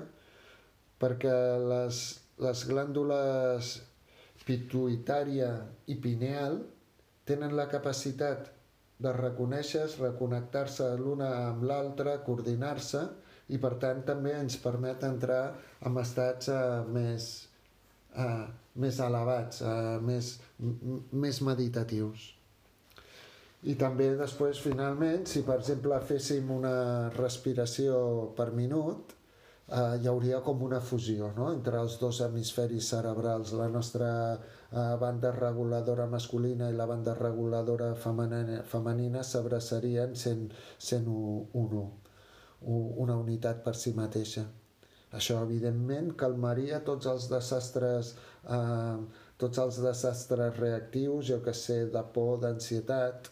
perquè 1.03 1.35
les, 1.71 2.01
les 2.45 2.65
glàndules 2.69 3.75
pituitària 4.45 5.51
i 5.91 5.97
pineal 6.01 6.61
tenen 7.29 7.55
la 7.57 7.67
capacitat 7.73 8.51
de 9.05 9.13
reconèixer-se, 9.17 10.01
reconnectar-se 10.03 10.91
l'una 11.01 11.31
amb 11.49 11.65
l'altra, 11.69 12.19
coordinar-se 12.27 13.03
i 13.53 13.59
per 13.61 13.75
tant 13.81 14.05
també 14.07 14.35
ens 14.39 14.57
permet 14.61 15.03
entrar 15.05 15.43
en 15.85 15.99
estats 16.01 16.49
uh, 16.53 16.85
més, 16.89 17.27
uh, 18.17 18.47
més 18.81 19.01
elevats, 19.05 19.61
uh, 19.65 19.99
més, 20.05 20.37
més 21.13 21.43
meditatius. 21.45 22.31
I 23.65 23.75
també 23.81 24.11
després, 24.17 24.61
finalment, 24.61 25.25
si 25.29 25.41
per 25.45 25.59
exemple 25.59 25.99
féssim 26.05 26.51
una 26.53 26.75
respiració 27.17 27.99
per 28.37 28.51
minut, 28.57 29.15
eh, 29.69 29.99
hi 30.01 30.09
hauria 30.11 30.41
com 30.45 30.63
una 30.67 30.81
fusió 30.81 31.31
no? 31.37 31.51
entre 31.53 31.81
els 31.81 31.99
dos 32.01 32.21
hemisferis 32.27 32.89
cerebrals. 32.93 33.53
La 33.59 33.69
nostra 33.69 34.11
eh, 34.35 34.97
banda 35.01 35.33
reguladora 35.37 36.07
masculina 36.11 36.71
i 36.71 36.77
la 36.77 36.89
banda 36.91 37.15
reguladora 37.21 37.95
femenina, 37.95 38.63
femenina 38.75 39.23
s'abraçarien 39.23 40.15
sent, 40.17 40.51
sent 40.79 41.09
un, 41.09 41.47
un, 41.63 42.85
una 43.07 43.17
unitat 43.17 43.65
per 43.65 43.77
si 43.77 43.95
mateixa. 43.97 44.45
Això, 45.15 45.39
evidentment, 45.47 46.11
calmaria 46.19 46.81
tots 46.87 47.07
els 47.07 47.29
desastres, 47.31 48.17
eh, 48.51 48.97
tots 49.39 49.61
els 49.63 49.79
desastres 49.85 50.59
reactius, 50.59 51.29
jo 51.29 51.39
que 51.45 51.55
sé, 51.55 51.85
de 51.93 52.03
por, 52.17 52.41
d'ansietat, 52.43 53.31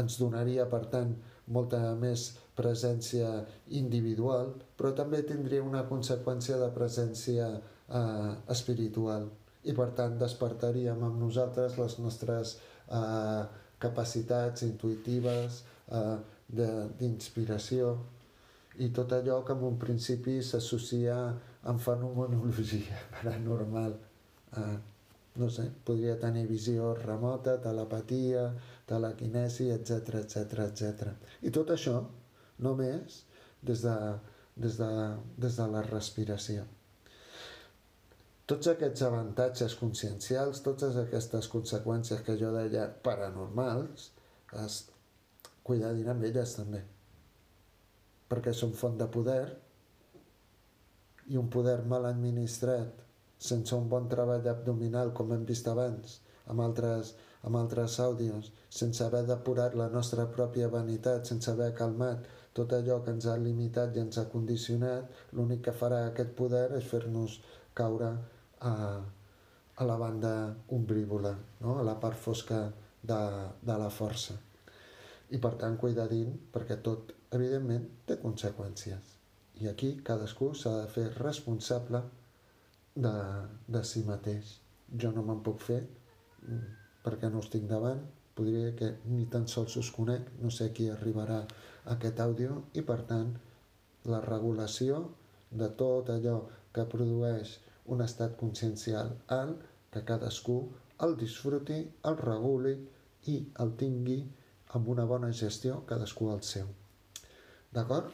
ens 0.00 0.16
donaria, 0.22 0.64
per 0.70 0.86
tant, 0.94 1.12
molta 1.50 1.80
més 1.98 2.30
presència 2.56 3.30
individual, 3.80 4.52
però 4.76 4.92
també 4.96 5.22
tindria 5.26 5.64
una 5.64 5.84
conseqüència 5.88 6.58
de 6.60 6.68
presència 6.74 7.50
eh, 7.56 8.32
espiritual 8.54 9.28
i 9.68 9.74
per 9.76 9.90
tant 9.96 10.16
despertaríem 10.20 11.02
amb 11.04 11.18
nosaltres 11.20 11.76
les 11.80 11.98
nostres 12.00 12.54
eh, 12.88 13.42
capacitats 13.80 14.64
intuitives 14.68 15.62
eh, 15.92 16.16
d'inspiració 16.50 17.92
i 18.80 18.88
tot 18.96 19.12
allò 19.12 19.40
que 19.44 19.56
en 19.56 19.66
un 19.68 19.76
principi 19.80 20.38
s'associa 20.42 21.16
amb 21.70 21.82
fenomenologia 21.84 23.02
paranormal. 23.18 23.96
Eh, 24.56 24.78
no 25.40 25.48
sé, 25.48 25.68
podria 25.86 26.16
tenir 26.18 26.46
visió 26.48 26.94
remota, 26.98 27.54
telepatia, 27.62 28.48
telequinesi, 28.90 29.70
etc 29.74 30.20
etc 30.24 30.66
etc. 30.66 31.14
I 31.46 31.54
tot 31.54 31.72
això 31.74 31.96
només 32.66 33.22
des 33.62 33.86
de, 33.86 33.96
des 34.56 34.76
de, 34.80 34.90
des 35.40 35.56
de 35.56 35.66
la 35.72 35.82
respiració. 35.86 36.66
Tots 38.50 38.66
aquests 38.72 39.04
avantatges 39.06 39.76
consciencials, 39.78 40.62
totes 40.66 40.96
aquestes 40.98 41.46
conseqüències 41.52 42.24
que 42.26 42.34
jo 42.40 42.50
deia 42.56 42.88
paranormals, 43.04 44.08
es, 44.64 44.80
cuidadin 45.62 46.10
amb 46.10 46.26
elles 46.26 46.56
també. 46.58 46.80
Perquè 48.30 48.54
són 48.56 48.74
font 48.74 48.98
de 48.98 49.06
poder 49.06 49.44
i 51.30 51.38
un 51.38 51.46
poder 51.54 51.78
mal 51.86 52.08
administrat 52.08 53.06
sense 53.40 53.74
un 53.76 53.86
bon 53.88 54.08
treball 54.10 54.48
abdominal, 54.50 55.14
com 55.16 55.30
hem 55.32 55.46
vist 55.48 55.68
abans, 55.70 56.18
amb 56.50 56.60
altres, 56.66 57.14
amb 57.46 57.56
altres 57.56 57.96
àudios, 58.04 58.50
sense 58.68 59.04
haver 59.04 59.22
depurat 59.28 59.76
la 59.78 59.88
nostra 59.92 60.26
pròpia 60.34 60.68
vanitat, 60.72 61.24
sense 61.28 61.50
haver 61.50 61.72
calmat 61.78 62.26
tot 62.56 62.74
allò 62.76 62.98
que 63.04 63.14
ens 63.14 63.26
ha 63.30 63.36
limitat 63.38 63.96
i 63.96 64.02
ens 64.02 64.18
ha 64.18 64.26
condicionat, 64.32 65.08
l'únic 65.32 65.62
que 65.68 65.76
farà 65.76 66.02
aquest 66.08 66.34
poder 66.36 66.66
és 66.76 66.86
fer-nos 66.90 67.38
caure 67.78 68.10
a, 68.70 68.74
a 69.76 69.86
la 69.88 69.96
banda 69.96 70.32
ombrívola, 70.76 71.34
no? 71.64 71.78
a 71.78 71.86
la 71.86 71.96
part 72.02 72.18
fosca 72.18 72.64
de, 73.02 73.20
de 73.62 73.78
la 73.84 73.90
força. 73.94 74.36
I 75.30 75.38
per 75.38 75.54
tant, 75.60 75.78
cuidadint, 75.78 76.34
perquè 76.52 76.80
tot, 76.84 77.14
evidentment, 77.36 77.86
té 78.06 78.18
conseqüències. 78.20 79.14
I 79.62 79.70
aquí 79.70 79.92
cadascú 80.04 80.50
s'ha 80.56 80.74
de 80.80 80.88
fer 80.90 81.06
responsable 81.20 82.02
de, 82.96 83.14
de 83.68 83.82
si 83.86 84.02
mateix. 84.08 84.56
Jo 84.90 85.12
no 85.14 85.22
me'n 85.22 85.42
puc 85.46 85.62
fer 85.62 85.80
perquè 87.04 87.30
no 87.32 87.42
estic 87.44 87.66
davant, 87.70 88.02
podria 88.36 88.72
que 88.76 88.90
ni 89.12 89.26
tan 89.32 89.46
sols 89.48 89.76
us 89.80 89.90
conec, 89.94 90.28
no 90.40 90.50
sé 90.54 90.70
qui 90.76 90.88
arribarà 90.90 91.40
a 91.42 91.96
aquest 91.96 92.20
àudio 92.24 92.62
i 92.76 92.84
per 92.86 93.00
tant 93.10 93.32
la 94.12 94.20
regulació 94.24 95.02
de 95.50 95.68
tot 95.80 96.12
allò 96.14 96.36
que 96.74 96.86
produeix 96.92 97.56
un 97.90 98.04
estat 98.04 98.36
consciencial 98.40 99.12
alt, 99.36 99.64
que 99.90 100.04
cadascú 100.06 100.60
el 101.04 101.16
disfruti, 101.18 101.80
el 102.06 102.16
reguli 102.20 102.76
i 103.32 103.40
el 103.64 103.74
tingui 103.80 104.20
amb 104.76 104.88
una 104.92 105.04
bona 105.04 105.32
gestió, 105.34 105.80
cadascú 105.88 106.30
el 106.30 106.44
seu. 106.46 106.68
D'acord? 107.74 108.12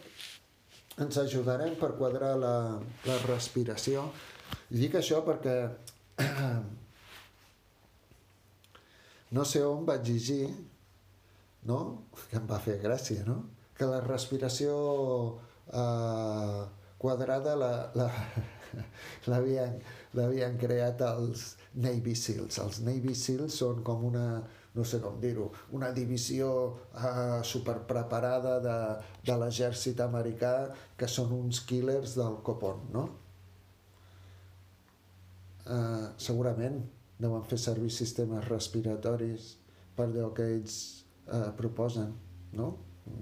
Ens 1.05 1.19
ajudarem 1.21 1.77
per 1.77 1.93
quadrar 1.99 2.33
la, 2.41 2.55
la 3.05 3.19
respiració 3.27 4.07
i 4.73 4.81
dic 4.81 4.97
això 4.97 5.21
perquè 5.27 5.57
no 9.37 9.45
sé 9.45 9.63
on 9.67 9.85
vaig 9.89 10.09
llegir, 10.09 10.49
no? 11.69 11.81
que 12.31 12.41
em 12.41 12.49
va 12.49 12.63
fer 12.63 12.81
gràcia, 12.83 13.27
no? 13.29 13.43
que 13.77 13.85
la 13.85 14.01
respiració 14.01 14.75
eh, 15.69 16.61
quadrada 16.99 17.53
l'havien 19.29 20.57
creat 20.63 21.03
els 21.05 21.51
Navy 21.75 22.15
Seals. 22.17 22.57
Els 22.63 22.81
Navy 22.87 23.15
Seals 23.15 23.59
són 23.61 23.83
com 23.85 24.07
una, 24.09 24.25
no 24.79 24.85
sé 24.89 25.03
com 25.05 25.21
dir-ho, 25.21 25.51
una 25.77 25.93
divisió 25.93 26.49
eh, 26.97 27.45
superpreparada 27.45 28.57
de, 28.65 28.79
de 29.29 29.39
l'exèrcit 29.43 30.01
americà 30.07 30.55
que 30.97 31.09
són 31.19 31.37
uns 31.37 31.61
killers 31.69 32.17
del 32.17 32.41
copon, 32.49 32.81
no? 32.97 33.07
eh, 35.67 36.05
segurament 36.17 36.81
deuen 37.19 37.45
fer 37.49 37.59
servir 37.61 37.91
sistemes 37.93 38.49
respiratoris 38.49 39.55
per 39.97 40.09
allò 40.09 40.31
que 40.37 40.47
ells 40.57 40.77
eh, 41.33 41.51
proposen, 41.57 42.13
no? 42.59 42.69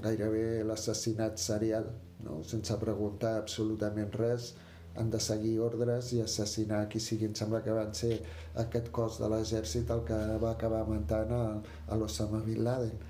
Gairebé 0.04 0.64
l'assassinat 0.66 1.38
serial, 1.38 1.90
no? 2.24 2.40
Sense 2.48 2.76
preguntar 2.80 3.36
absolutament 3.38 4.12
res, 4.18 4.52
han 4.98 5.10
de 5.10 5.20
seguir 5.22 5.54
ordres 5.62 6.12
i 6.14 6.20
assassinar 6.22 6.84
qui 6.90 7.00
sigui. 7.02 7.28
Em 7.30 7.34
sembla 7.38 7.62
que 7.62 7.74
van 7.74 7.94
ser 7.98 8.18
aquest 8.64 8.90
cos 8.94 9.18
de 9.22 9.30
l'exèrcit 9.30 9.90
el 9.90 10.04
que 10.08 10.18
va 10.42 10.52
acabar 10.54 10.84
mentant 10.90 11.32
a, 11.34 11.44
a 11.88 11.98
l'Osama 11.98 12.42
Bin 12.46 12.62
Laden. 12.66 13.00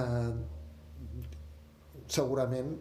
Eh, 0.00 0.32
segurament 2.18 2.74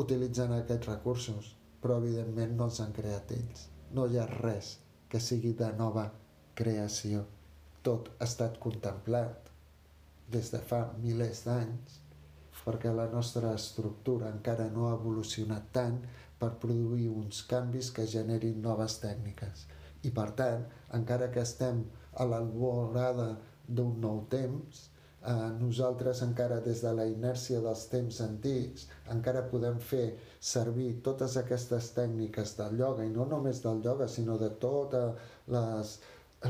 utilitzen 0.00 0.56
aquests 0.56 0.88
recursos, 0.88 1.52
però 1.82 2.00
evidentment 2.00 2.56
no 2.56 2.70
els 2.70 2.80
han 2.80 2.96
creat 2.96 3.36
ells 3.36 3.68
no 3.92 4.06
hi 4.08 4.18
ha 4.18 4.26
res 4.30 4.76
que 5.12 5.20
sigui 5.20 5.52
de 5.58 5.68
nova 5.76 6.06
creació. 6.56 7.26
Tot 7.84 8.08
ha 8.18 8.24
estat 8.24 8.56
contemplat 8.62 9.50
des 10.32 10.48
de 10.54 10.60
fa 10.72 10.86
milers 11.02 11.44
d'anys 11.44 11.98
perquè 12.62 12.92
la 12.94 13.08
nostra 13.10 13.52
estructura 13.58 14.30
encara 14.30 14.68
no 14.70 14.86
ha 14.88 14.96
evolucionat 14.96 15.70
tant 15.74 15.98
per 16.38 16.52
produir 16.64 17.08
uns 17.10 17.42
canvis 17.50 17.90
que 17.96 18.06
generin 18.12 18.60
noves 18.62 18.98
tècniques. 19.02 19.66
I 20.06 20.10
per 20.14 20.28
tant, 20.38 20.64
encara 20.98 21.30
que 21.34 21.42
estem 21.42 21.82
a 22.18 22.26
l'alborada 22.28 23.28
d'un 23.66 23.98
nou 24.02 24.22
temps, 24.30 24.86
nosaltres 25.30 26.22
encara 26.24 26.58
des 26.60 26.80
de 26.82 26.90
la 26.98 27.04
inèrcia 27.06 27.60
dels 27.62 27.84
temps 27.90 28.20
antics 28.24 28.88
encara 29.14 29.44
podem 29.50 29.76
fer 29.78 30.16
servir 30.40 30.96
totes 31.06 31.36
aquestes 31.38 31.92
tècniques 31.94 32.56
del 32.58 32.80
ioga 32.80 33.04
i 33.06 33.10
no 33.10 33.26
només 33.30 33.60
del 33.62 33.82
ioga 33.84 34.08
sinó 34.08 34.38
de 34.38 34.48
totes 34.64 35.14
les, 35.46 35.92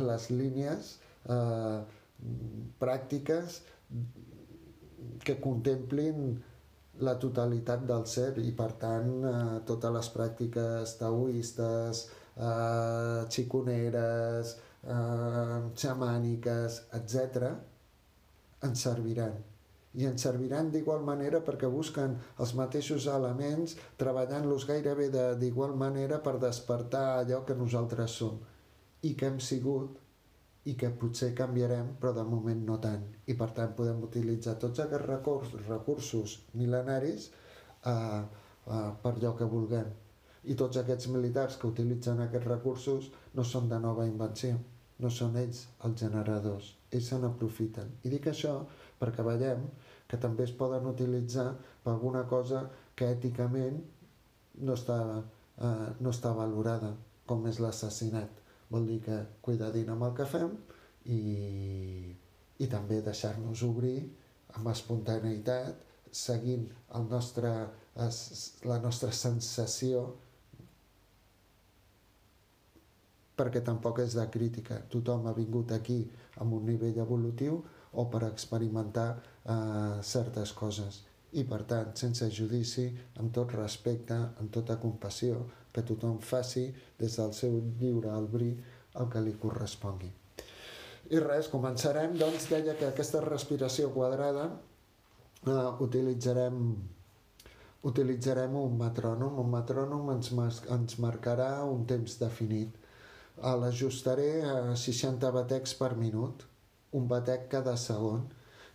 les 0.01 0.31
línies 0.31 0.95
eh, 1.29 1.83
pràctiques 2.81 3.61
que 5.27 5.37
contemplin 5.41 6.41
la 7.05 7.19
totalitat 7.21 7.85
del 7.89 8.07
ser 8.07 8.33
i 8.41 8.55
per 8.57 8.71
tant 8.81 9.13
eh, 9.21 9.35
totes 9.69 9.93
les 9.99 10.09
pràctiques 10.17 10.97
taoistes, 11.01 12.07
eh, 12.39 13.21
xiconeres, 13.37 14.57
eh, 14.97 15.61
xamàniques, 15.85 16.81
etc 17.01 17.53
ens 18.67 18.85
serviran. 18.87 19.35
I 19.93 20.07
ens 20.09 20.25
serviran 20.25 20.71
d'igual 20.73 21.03
manera 21.05 21.43
perquè 21.45 21.69
busquen 21.73 22.15
els 22.41 22.55
mateixos 22.57 23.09
elements, 23.13 23.75
treballant-los 24.01 24.65
gairebé 24.69 25.11
d'igual 25.41 25.75
manera 25.83 26.23
per 26.25 26.39
despertar 26.41 27.05
allò 27.19 27.43
que 27.49 27.59
nosaltres 27.59 28.17
som 28.23 28.39
i 29.09 29.13
que 29.19 29.29
hem 29.29 29.39
sigut 29.43 29.99
i 30.71 30.77
que 30.79 30.93
potser 30.97 31.33
canviarem, 31.35 31.91
però 32.01 32.13
de 32.17 32.25
moment 32.25 32.61
no 32.65 32.79
tant. 32.81 33.05
I 33.27 33.35
per 33.39 33.51
tant 33.57 33.75
podem 33.79 34.03
utilitzar 34.07 34.55
tots 34.63 34.81
aquests 34.85 35.09
recursos, 35.11 35.65
recursos 35.69 36.37
mil·lenaris 36.55 37.29
eh, 37.29 37.93
eh, 37.93 38.91
per 39.03 39.17
allò 39.17 39.35
que 39.39 39.51
vulguem. 39.57 39.91
I 40.43 40.55
tots 40.59 40.79
aquests 40.81 41.11
militars 41.15 41.59
que 41.59 41.69
utilitzen 41.69 42.23
aquests 42.23 42.49
recursos 42.49 43.11
no 43.35 43.45
són 43.45 43.69
de 43.69 43.83
nova 43.83 44.07
invenció, 44.07 44.63
no 45.03 45.11
són 45.11 45.37
ells 45.43 45.67
els 45.83 45.99
generadors 46.07 46.77
ells 46.93 47.09
se 47.09 47.19
n'aprofiten. 47.19 47.97
I 48.05 48.13
dic 48.13 48.29
això 48.31 48.55
perquè 49.01 49.25
veiem 49.27 49.65
que 50.09 50.21
també 50.21 50.45
es 50.47 50.55
poden 50.57 50.87
utilitzar 50.91 51.49
per 51.83 51.95
alguna 51.95 52.27
cosa 52.29 52.67
que 52.95 53.09
èticament 53.09 53.81
no 54.67 54.77
està, 54.77 54.99
eh, 55.59 55.89
no 56.01 56.13
està 56.13 56.35
valorada, 56.37 56.93
com 57.27 57.47
és 57.49 57.61
l'assassinat. 57.65 58.41
Vol 58.73 58.89
dir 58.89 59.01
que 59.05 59.19
cuidadint 59.45 59.91
amb 59.93 60.05
el 60.09 60.13
que 60.19 60.27
fem 60.29 60.53
i, 61.13 61.21
i 62.59 62.69
també 62.73 63.01
deixar-nos 63.05 63.65
obrir 63.67 63.97
amb 64.57 64.69
espontaneïtat, 64.73 65.81
seguint 66.13 66.67
el 66.97 67.09
nostre, 67.09 67.51
la 68.69 68.79
nostra 68.85 69.13
sensació 69.17 70.05
perquè 73.43 73.65
tampoc 73.67 73.99
és 74.05 74.15
de 74.15 74.27
crítica. 74.31 74.79
Tothom 74.91 75.27
ha 75.27 75.35
vingut 75.35 75.75
aquí 75.75 75.99
amb 76.39 76.55
un 76.55 76.69
nivell 76.71 77.01
evolutiu 77.03 77.59
o 77.93 78.05
per 78.13 78.23
experimentar 78.29 79.09
eh, 79.19 79.99
certes 80.07 80.55
coses. 80.55 81.03
I 81.33 81.43
per 81.49 81.63
tant, 81.69 81.91
sense 81.97 82.29
judici, 82.31 82.87
amb 83.19 83.33
tot 83.35 83.55
respecte, 83.57 84.15
amb 84.15 84.53
tota 84.53 84.79
compassió, 84.81 85.41
que 85.73 85.83
tothom 85.89 86.21
faci 86.21 86.67
des 87.01 87.17
del 87.17 87.33
seu 87.35 87.59
lliure 87.81 88.13
albri 88.13 88.53
el 89.01 89.09
que 89.13 89.23
li 89.25 89.33
correspongui. 89.41 90.11
I 91.13 91.21
res, 91.21 91.49
començarem, 91.53 92.15
doncs 92.21 92.47
deia 92.53 92.77
que 92.79 92.89
aquesta 92.89 93.21
respiració 93.25 93.91
quadrada 93.97 94.51
eh, 94.53 95.71
utilitzarem 95.85 96.61
utilitzarem 97.83 98.55
un 98.57 98.77
metrònom. 98.79 99.41
Un 99.43 99.51
metrònom 99.57 100.13
ens, 100.15 100.31
ens 100.71 100.99
marcarà 101.03 101.65
un 101.67 101.85
temps 101.89 102.19
definit. 102.21 102.77
L'ajustaré 103.41 104.43
a 104.45 104.77
60 104.77 105.31
batecs 105.35 105.73
per 105.79 105.95
minut, 105.97 106.45
un 106.99 107.07
batec 107.09 107.49
cada 107.55 107.77
segon, 107.81 108.27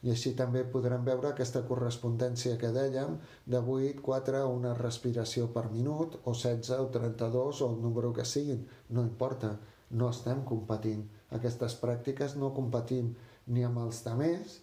i 0.04 0.12
així 0.14 0.34
també 0.40 0.64
podrem 0.74 1.06
veure 1.06 1.30
aquesta 1.30 1.62
correspondència 1.70 2.58
que 2.62 2.72
dèiem 2.74 3.18
de 3.54 3.62
8, 3.76 4.02
4, 4.08 4.44
una 4.58 4.74
respiració 4.80 5.48
per 5.54 5.66
minut, 5.72 6.20
o 6.26 6.34
16, 6.34 6.74
o 6.84 6.90
32, 6.94 7.62
o 7.62 7.70
el 7.72 7.82
número 7.86 8.14
que 8.14 8.26
siguin, 8.26 8.66
no 8.90 9.06
importa, 9.06 9.56
no 9.92 10.10
estem 10.10 10.44
competint. 10.52 11.06
Aquestes 11.38 11.78
pràctiques 11.82 12.36
no 12.42 12.54
competim 12.56 13.14
ni 13.48 13.64
amb 13.64 13.82
els 13.86 14.04
demés, 14.06 14.60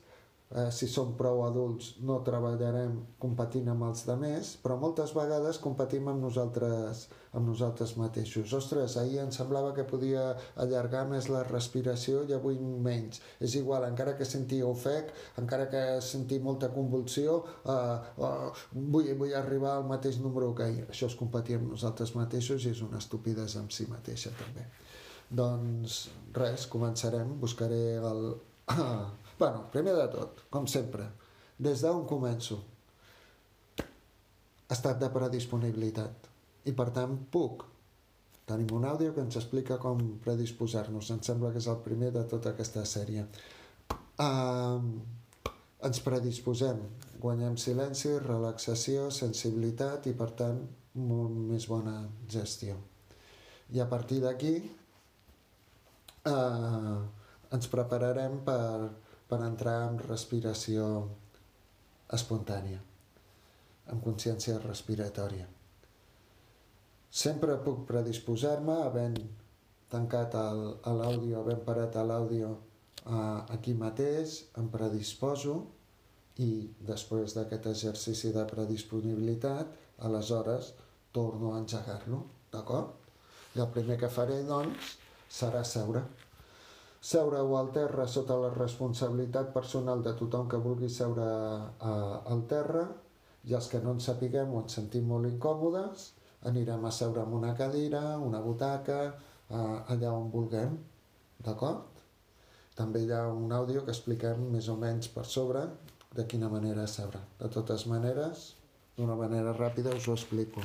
eh, 0.54 0.70
si 0.70 0.86
som 0.88 1.12
prou 1.18 1.42
adults 1.44 1.94
no 2.06 2.20
treballarem 2.26 2.94
competint 3.20 3.68
amb 3.72 3.88
els 3.88 4.04
demés, 4.06 4.54
però 4.62 4.76
moltes 4.80 5.12
vegades 5.16 5.58
competim 5.62 6.08
amb 6.10 6.22
nosaltres, 6.22 7.08
amb 7.34 7.50
nosaltres 7.50 7.96
mateixos. 7.98 8.52
Ostres, 8.56 8.96
ahir 9.00 9.20
em 9.24 9.32
semblava 9.34 9.74
que 9.76 9.86
podia 9.88 10.28
allargar 10.64 11.04
més 11.10 11.28
la 11.32 11.42
respiració 11.48 12.22
i 12.28 12.36
avui 12.36 12.60
menys. 12.60 13.20
És 13.40 13.58
igual, 13.58 13.88
encara 13.88 14.14
que 14.18 14.28
senti 14.28 14.62
ofec, 14.62 15.10
encara 15.42 15.66
que 15.72 15.84
senti 16.04 16.38
molta 16.38 16.70
convulsió, 16.74 17.40
eh, 17.66 17.98
eh, 18.30 18.64
vull, 18.94 19.10
vull 19.18 19.34
arribar 19.34 19.76
al 19.78 19.90
mateix 19.90 20.20
número 20.22 20.54
que 20.54 20.68
ahir. 20.68 20.86
Això 20.88 21.10
és 21.10 21.18
competir 21.18 21.58
amb 21.58 21.74
nosaltres 21.74 22.14
mateixos 22.14 22.64
i 22.64 22.72
és 22.74 22.82
una 22.86 23.02
estupidesa 23.02 23.60
en 23.64 23.70
si 23.74 23.88
mateixa 23.90 24.30
també. 24.38 24.68
Doncs 25.34 26.04
res, 26.36 26.68
començarem, 26.70 27.36
buscaré 27.42 27.84
el... 27.98 28.34
Bueno, 29.38 29.64
primer 29.72 29.96
de 29.98 30.06
tot, 30.12 30.44
com 30.50 30.66
sempre, 30.70 31.08
des 31.58 31.82
d'on 31.82 32.04
començo? 32.06 32.60
Estat 34.70 35.00
de 35.00 35.08
predisponibilitat. 35.10 36.28
I 36.70 36.72
per 36.72 36.88
tant, 36.94 37.16
puc. 37.34 37.64
Tenim 38.46 38.70
un 38.76 38.84
àudio 38.86 39.14
que 39.16 39.24
ens 39.24 39.36
explica 39.40 39.80
com 39.82 39.98
predisposar-nos. 40.24 41.10
Em 41.10 41.20
sembla 41.26 41.50
que 41.50 41.58
és 41.58 41.68
el 41.72 41.80
primer 41.82 42.12
de 42.14 42.22
tota 42.30 42.52
aquesta 42.54 42.84
sèrie. 42.86 43.24
Uh, 44.22 44.80
ens 45.84 46.00
predisposem. 46.04 46.80
Guanyem 47.20 47.56
silenci, 47.58 48.14
relaxació, 48.22 49.10
sensibilitat 49.10 50.06
i, 50.06 50.14
per 50.16 50.30
tant, 50.38 50.60
molt 50.94 51.34
més 51.50 51.66
bona 51.66 51.96
gestió. 52.30 52.76
I 53.74 53.80
a 53.82 53.88
partir 53.90 54.20
d'aquí 54.22 54.54
uh, 56.30 56.98
ens 57.56 57.70
prepararem 57.72 58.38
per 58.46 58.60
per 59.28 59.40
entrar 59.44 59.76
en 59.88 59.98
respiració 60.02 60.86
espontània, 62.14 62.80
amb 63.92 64.04
consciència 64.04 64.58
respiratòria. 64.62 65.46
Sempre 67.14 67.56
puc 67.64 67.84
predisposar-me, 67.88 68.76
havent 68.88 69.16
tancat 69.92 70.34
l'àudio, 70.34 71.38
havent 71.40 71.62
parat 71.66 71.96
l'àudio 72.02 72.50
eh, 73.06 73.54
aquí 73.56 73.74
mateix, 73.78 74.40
em 74.58 74.68
predisposo 74.72 75.60
i 76.42 76.50
després 76.88 77.36
d'aquest 77.36 77.70
exercici 77.70 78.32
de 78.34 78.42
predisponibilitat, 78.50 79.70
aleshores 80.08 80.72
torno 81.14 81.54
a 81.54 81.60
engegar-lo, 81.62 82.24
d'acord? 82.52 82.98
I 83.54 83.62
el 83.62 83.70
primer 83.70 84.00
que 84.00 84.10
faré, 84.10 84.40
doncs, 84.48 84.96
serà 85.30 85.62
seure 85.62 86.02
seure-ho 87.04 87.56
al 87.58 87.70
terra 87.76 88.06
sota 88.08 88.36
la 88.40 88.50
responsabilitat 88.54 89.52
personal 89.52 90.02
de 90.04 90.14
tothom 90.16 90.48
que 90.48 90.60
vulgui 90.66 90.88
seure 90.88 91.24
a, 91.24 91.94
al 92.32 92.44
terra 92.48 92.84
i 93.44 93.56
els 93.58 93.68
que 93.68 93.80
no 93.84 93.92
en 93.92 94.00
sapiguem 94.00 94.54
o 94.54 94.62
ens 94.64 94.78
sentim 94.78 95.10
molt 95.10 95.28
incòmodes 95.28 96.12
anirem 96.48 96.84
a 96.84 96.92
seure 96.92 97.24
en 97.24 97.32
una 97.36 97.54
cadira, 97.56 98.02
una 98.20 98.40
butaca, 98.44 98.98
allà 99.50 100.12
on 100.12 100.30
vulguem, 100.32 100.76
d'acord? 101.44 102.02
També 102.76 103.04
hi 103.04 103.12
ha 103.14 103.22
un 103.32 103.52
àudio 103.52 103.84
que 103.84 103.94
expliquem 103.94 104.48
més 104.52 104.68
o 104.68 104.76
menys 104.76 105.08
per 105.14 105.24
sobre 105.24 105.64
de 106.14 106.26
quina 106.30 106.50
manera 106.52 106.86
seure. 106.90 107.20
De 107.40 107.48
totes 107.56 107.86
maneres, 107.90 108.50
d'una 108.96 109.16
manera 109.18 109.54
ràpida 109.56 109.94
us 109.96 110.08
ho 110.08 110.16
explico. 110.18 110.64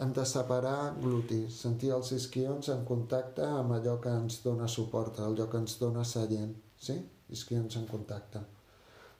Hem 0.00 0.14
de 0.16 0.22
separar 0.24 0.94
glutis, 1.02 1.58
sentir 1.60 1.90
els 1.92 2.10
isquions 2.16 2.70
en 2.72 2.86
contacte 2.88 3.44
amb 3.44 3.74
allò 3.76 3.98
que 4.00 4.12
ens 4.22 4.38
dona 4.44 4.68
suport, 4.74 5.20
allò 5.20 5.44
que 5.52 5.60
ens 5.60 5.76
dona 5.80 6.04
seient, 6.08 6.54
sí? 6.80 6.96
Isquions 7.36 7.76
en 7.76 7.84
contacte. 7.90 8.40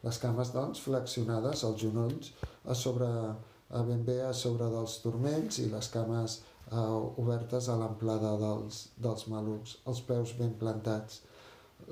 Les 0.06 0.18
cames, 0.22 0.54
doncs, 0.54 0.80
flexionades, 0.86 1.66
els 1.68 1.82
genolls, 1.82 2.32
a 2.64 2.78
sobre, 2.84 3.10
a 3.76 3.82
ben 3.90 4.06
bé 4.08 4.16
a 4.24 4.32
sobre 4.32 4.70
dels 4.72 4.96
turmells 5.04 5.60
i 5.60 5.68
les 5.68 5.92
cames 5.92 6.40
eh, 6.40 6.80
obertes 7.24 7.68
a 7.68 7.76
l'amplada 7.76 8.32
dels, 8.40 8.82
dels 8.96 9.28
malucs, 9.28 9.76
els 9.84 10.00
peus 10.08 10.32
ben 10.40 10.56
plantats, 10.64 11.20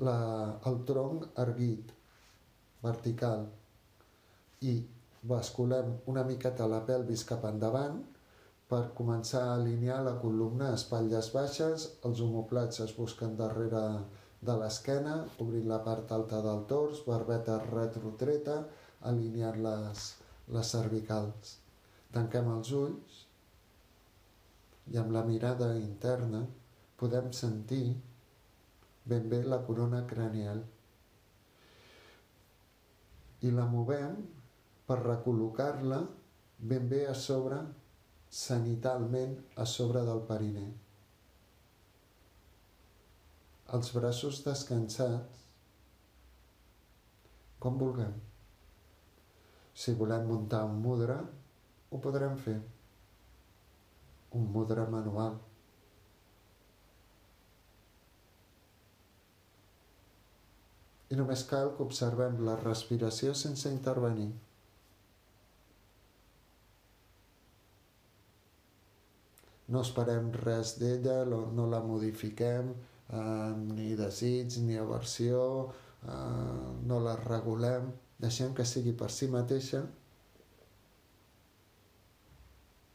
la, 0.01 0.19
el 0.65 0.81
tronc 0.89 1.29
erguit, 1.45 1.93
vertical, 2.81 3.45
i 4.65 4.79
basculem 5.29 5.99
una 6.09 6.25
miqueta 6.25 6.65
la 6.71 6.81
pelvis 6.89 7.29
cap 7.29 7.45
endavant, 7.45 7.99
per 8.69 8.81
començar 8.97 9.41
a 9.47 9.53
alinear 9.57 9.99
la 10.05 10.15
columna 10.21 10.73
espatlles 10.77 11.31
baixes, 11.33 11.85
els 12.05 12.19
homoplats 12.25 12.83
es 12.85 12.93
busquen 12.97 13.33
darrere 13.39 13.81
de 14.49 14.55
l'esquena, 14.61 15.15
obrint 15.43 15.65
la 15.71 15.79
part 15.87 16.11
alta 16.17 16.41
del 16.45 16.61
tors, 16.69 17.01
barbeta 17.07 17.57
retrotreta, 17.65 18.59
alineant 19.09 19.57
les, 19.63 20.05
les 20.53 20.75
cervicals. 20.75 21.55
Tanquem 22.13 22.51
els 22.53 22.71
ulls 22.77 23.17
i 24.93 24.97
amb 25.01 25.13
la 25.17 25.25
mirada 25.25 25.71
interna 25.79 26.43
podem 26.99 27.33
sentir 27.33 27.83
ben 29.09 29.29
bé 29.31 29.41
la 29.45 29.61
corona 29.65 30.03
cranial 30.09 30.61
i 33.47 33.51
la 33.55 33.65
movem 33.71 34.17
per 34.89 34.97
recol·locar-la 35.01 35.99
ben 36.71 36.89
bé 36.91 37.05
a 37.07 37.13
sobre 37.15 37.61
sanitalment 38.29 39.35
a 39.57 39.65
sobre 39.65 40.03
del 40.05 40.21
periner. 40.29 40.69
Els 43.73 43.91
braços 43.93 44.41
descansats, 44.45 45.45
com 47.59 47.77
vulguem. 47.77 48.13
Si 49.73 49.93
volem 49.97 50.25
muntar 50.29 50.63
un 50.69 50.79
mudra, 50.83 51.19
ho 51.89 51.99
podrem 52.05 52.37
fer. 52.45 52.57
Un 54.37 54.45
mudra 54.53 54.85
manual. 54.89 55.37
I 61.09 61.17
només 61.17 61.41
cal 61.49 61.73
que 61.73 61.85
observem 61.85 62.37
la 62.45 62.57
respiració 62.61 63.33
sense 63.33 63.71
intervenir. 63.73 64.29
No 69.69 69.83
esperem 69.85 70.31
res 70.43 70.75
d'ella, 70.81 71.21
no 71.29 71.67
la 71.69 71.81
modifiquem, 71.85 72.71
eh, 73.09 73.51
ni 73.75 73.93
desig, 73.99 74.57
ni 74.65 74.77
aversió, 74.77 75.41
eh, 76.03 76.69
no 76.89 76.99
la 77.05 77.15
regulem, 77.21 77.91
deixem 78.19 78.53
que 78.53 78.65
sigui 78.65 78.93
per 78.93 79.11
si 79.13 79.29
mateixa 79.31 79.83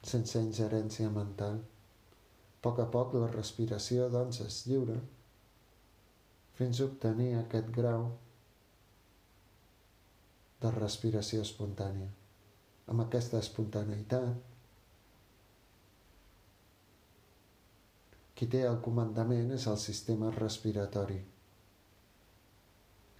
sense 0.04 0.40
ingerència 0.40 1.10
mental. 1.10 1.62
A 1.62 2.66
poc 2.66 2.80
a 2.80 2.88
poc 2.92 3.14
la 3.20 3.30
respiració 3.32 4.08
doncs 4.12 4.40
es 4.44 4.62
lliure 4.68 4.98
fins 6.58 6.80
a 6.80 6.86
obtenir 6.88 7.34
aquest 7.38 7.70
grau 7.76 8.06
de 10.62 10.70
respiració 10.76 11.42
espontània. 11.44 12.08
Amb 12.88 13.04
aquesta 13.04 13.40
espontaneïtat 13.40 14.53
Qui 18.38 18.48
té 18.50 18.64
el 18.68 18.80
comandament 18.86 19.52
és 19.56 19.66
el 19.72 19.78
sistema 19.82 20.32
respiratori. 20.36 21.20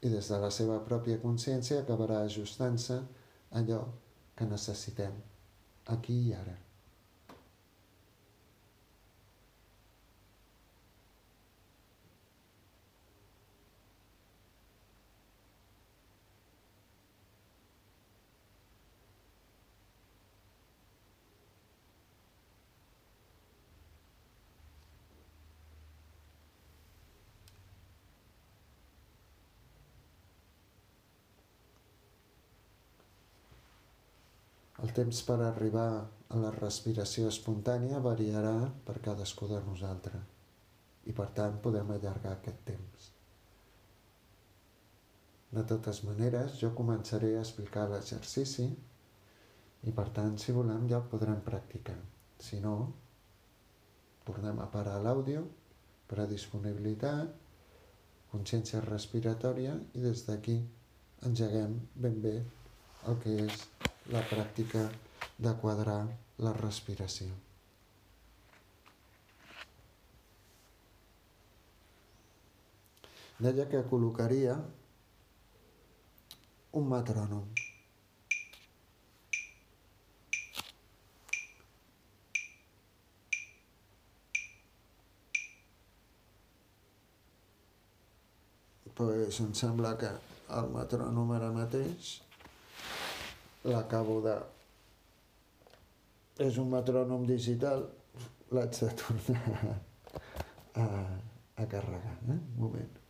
I 0.05 0.11
des 0.17 0.33
de 0.33 0.41
la 0.43 0.51
seva 0.59 0.81
pròpia 0.91 1.23
consciència 1.23 1.81
acabarà 1.85 2.21
ajustant-se 2.25 2.99
allò 3.63 3.81
que 4.37 4.51
necessitem, 4.51 5.17
aquí 5.97 6.21
i 6.27 6.37
ara. 6.43 6.59
El 34.84 34.84
temps 34.97 35.23
per 35.27 35.41
arribar 35.43 35.89
a 36.35 36.39
la 36.41 36.53
respiració 36.55 37.29
espontània 37.31 38.03
variarà 38.05 38.55
per 38.87 39.01
cadascú 39.09 39.49
de 39.51 39.61
nosaltres 39.67 40.31
i 41.11 41.13
per 41.13 41.29
tant 41.37 41.61
podem 41.65 41.91
allargar 41.95 42.33
aquest 42.37 42.63
temps. 42.69 43.11
De 45.55 45.63
totes 45.71 46.01
maneres, 46.07 46.57
jo 46.59 46.73
començaré 46.79 47.35
a 47.37 47.43
explicar 47.45 47.85
l'exercici 47.91 48.67
i 49.85 49.93
per 49.93 50.09
tant, 50.17 50.39
si 50.41 50.55
volem, 50.57 50.89
ja 50.91 50.99
el 51.03 51.09
podrem 51.13 51.43
practicar. 51.47 51.99
Si 52.41 52.59
no, 52.65 52.75
tornem 54.27 54.59
a 54.65 54.71
parar 54.73 54.97
l'àudio 55.05 55.45
per 56.09 56.23
a 56.23 56.29
disponibilitat, 56.31 57.37
consciència 58.33 58.83
respiratòria 58.89 59.77
i 59.95 60.03
des 60.03 60.25
d'aquí 60.27 60.57
engeguem 61.29 61.77
ben 61.95 62.21
bé 62.25 62.35
el 63.09 63.21
que 63.23 63.37
és 63.45 63.67
la 64.13 64.21
pràctica 64.29 64.85
de 65.39 65.53
quadrar 65.61 66.03
la 66.45 66.53
respiració. 66.59 67.31
Deia 73.45 73.67
que 73.71 73.83
col·locaria 73.91 74.57
un 76.81 76.91
metrònom. 76.91 77.45
pues 88.95 89.41
em 89.43 89.49
sembla 89.59 89.97
que 89.99 90.11
el 90.55 90.69
metrònom 90.71 91.33
ara 91.35 91.49
mateix 91.51 92.11
l'acabo 93.65 94.21
de... 94.25 94.35
És 96.45 96.59
un 96.59 96.69
metrònom 96.73 97.25
digital, 97.29 97.87
l'haig 98.55 98.81
de 98.81 98.91
tornar 99.01 99.79
a, 100.83 100.87
a 101.57 101.67
carregar, 101.71 102.19
eh? 102.27 102.37
Un 102.37 102.61
moment. 102.67 103.01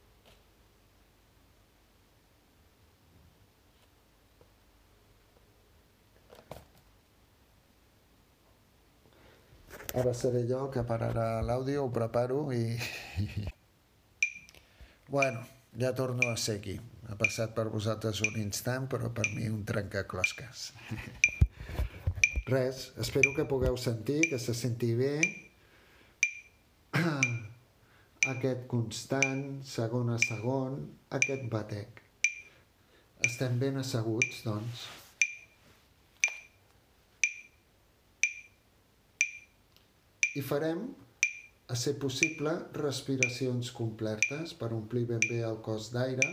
Ara 9.95 10.11
seré 10.19 10.41
jo 10.51 10.65
que 10.75 10.83
pararà 10.87 11.27
l'àudio, 11.47 11.85
ho 11.85 11.91
preparo 11.99 12.41
i... 12.53 12.65
bueno, 15.15 15.47
ja 15.79 15.95
torno 15.95 16.33
a 16.33 16.37
ser 16.37 16.59
aquí. 16.59 16.81
Ha 17.15 17.17
passat 17.17 17.53
per 17.55 17.69
vosaltres 17.71 18.25
un 18.27 18.35
instant, 18.41 18.89
però 18.91 19.07
per 19.15 19.29
mi 19.37 19.45
un 19.47 19.61
trencaclosques. 19.63 20.63
Res, 22.51 22.89
espero 23.05 23.31
que 23.37 23.45
pugueu 23.47 23.77
sentir, 23.79 24.17
que 24.33 24.39
se 24.43 24.51
senti 24.59 24.89
bé 24.99 25.13
aquest 28.33 28.65
constant, 28.73 29.45
segon 29.63 30.11
a 30.11 30.17
segon, 30.25 30.75
aquest 31.15 31.45
batec. 31.53 32.03
Estem 33.31 33.63
ben 33.63 33.79
asseguts, 33.79 34.43
doncs. 34.49 34.83
i 40.35 40.43
farem, 40.43 40.83
a 41.71 41.79
ser 41.79 41.95
possible, 42.03 42.57
respiracions 42.75 43.71
completes 43.71 44.57
per 44.59 44.73
omplir 44.75 45.05
ben 45.13 45.23
bé 45.29 45.39
el 45.47 45.61
cos 45.63 45.93
d'aire 45.95 46.27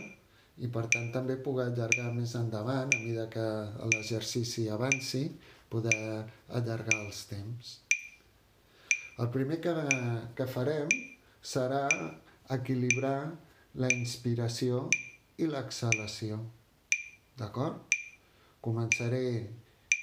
i 0.58 0.68
per 0.68 0.84
tant 0.92 1.08
també 1.14 1.38
poder 1.40 1.70
allargar 1.70 2.10
més 2.16 2.34
endavant, 2.38 2.92
a 2.92 3.00
mesura 3.00 3.28
que 3.32 3.46
l'exercici 3.92 4.68
avanci, 4.68 5.24
poder 5.72 5.96
allargar 6.48 6.98
els 7.06 7.24
temps. 7.30 7.72
El 9.22 9.30
primer 9.32 9.60
que, 9.64 9.72
que 10.36 10.48
farem 10.50 10.92
serà 11.54 11.86
equilibrar 12.56 13.32
la 13.80 13.88
inspiració 13.92 14.86
i 15.40 15.48
l'exhalació. 15.48 16.38
D'acord? 17.40 17.80
Començaré 18.62 19.24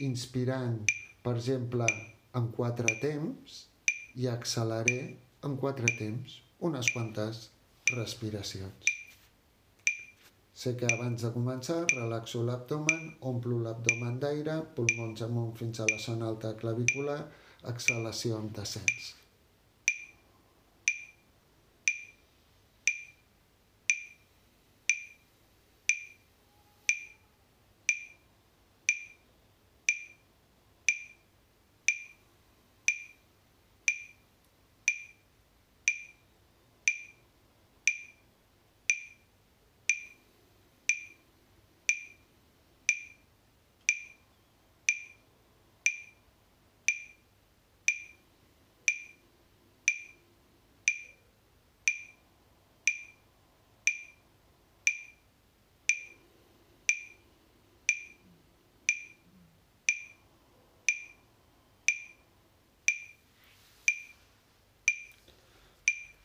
inspirant, 0.05 0.79
per 1.23 1.35
exemple, 1.37 1.87
en 2.35 2.49
quatre 2.55 2.95
temps, 3.03 3.65
i 4.19 4.27
acceleré 4.27 4.99
en 5.47 5.57
quatre 5.63 5.91
temps 5.99 6.39
unes 6.69 6.93
quantes 6.95 7.45
respiracions. 7.93 8.88
Sé 10.59 10.73
que 10.79 10.87
abans 10.91 11.21
de 11.23 11.29
començar 11.31 11.77
relaxo 11.91 12.41
l'abdomen, 12.47 13.05
omplo 13.29 13.59
l'abdomen 13.63 14.17
d'aire, 14.23 14.57
pulmons 14.75 15.23
amunt 15.27 15.53
fins 15.61 15.79
a 15.79 15.87
la 15.93 15.99
zona 16.07 16.27
alta 16.33 16.51
clavicular, 16.63 17.21
exhalació 17.73 18.41
amb 18.41 18.51
descens. 18.57 19.13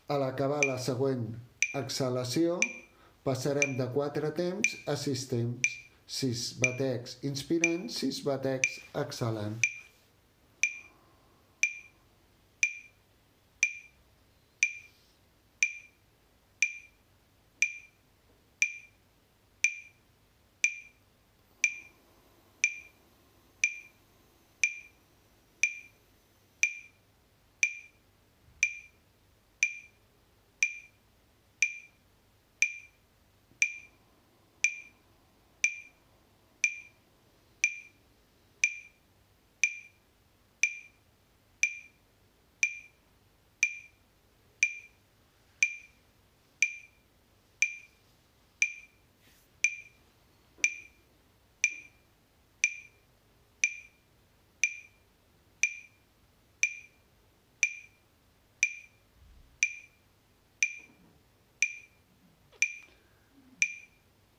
A 0.04 0.16
l'acabar 0.20 0.58
la 0.68 0.74
següent 0.84 1.22
exhalació, 1.78 2.58
passarem 3.24 3.70
de 3.78 3.86
4 3.94 4.30
temps 4.36 4.74
a 4.84 4.98
6 5.00 5.22
temps. 5.30 5.70
6 6.16 6.42
batecs 6.60 7.14
inspirant, 7.24 7.86
6 7.88 8.18
batecs 8.26 8.74
exhalant. 9.00 9.56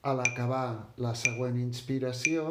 A 0.06 0.14
l'acabar 0.14 0.94
la 1.02 1.12
següent 1.18 1.56
inspiració, 1.58 2.42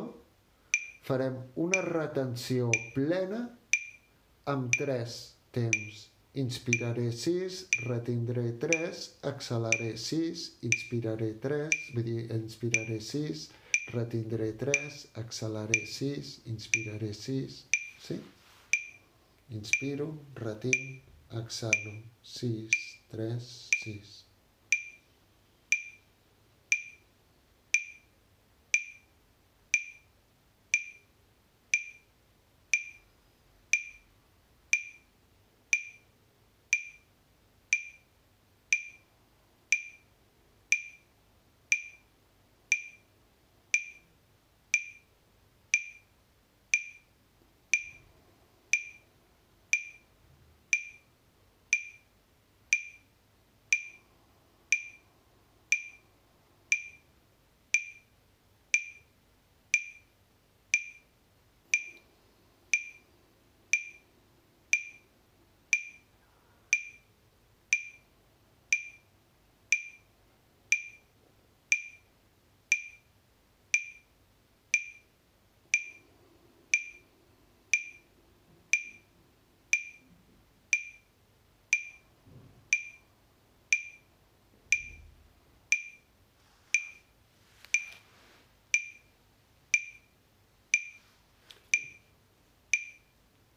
farem 1.06 1.36
una 1.64 1.82
retenció 1.86 2.70
plena 2.96 3.44
amb 4.50 4.74
tres 4.74 5.18
temps. 5.54 6.00
Inspiraré 6.42 7.12
6, 7.14 7.60
retindré 7.86 8.48
3, 8.64 9.04
exhalaré 9.30 9.92
6, 10.06 10.42
inspiraré 10.66 11.30
3, 11.44 11.78
vull 11.94 12.08
dir, 12.08 12.24
inspiraré 12.34 12.98
6, 13.12 13.46
retindré 13.94 14.50
3, 14.64 14.98
exhalaré 15.22 15.84
6, 15.94 16.34
inspiraré 16.56 17.14
6, 17.22 17.62
sí? 18.08 18.18
Inspiro, 19.54 20.10
retinc, 20.42 21.06
exhalo, 21.44 21.96
6, 22.34 22.84
3, 23.14 23.50
6. 23.84 24.23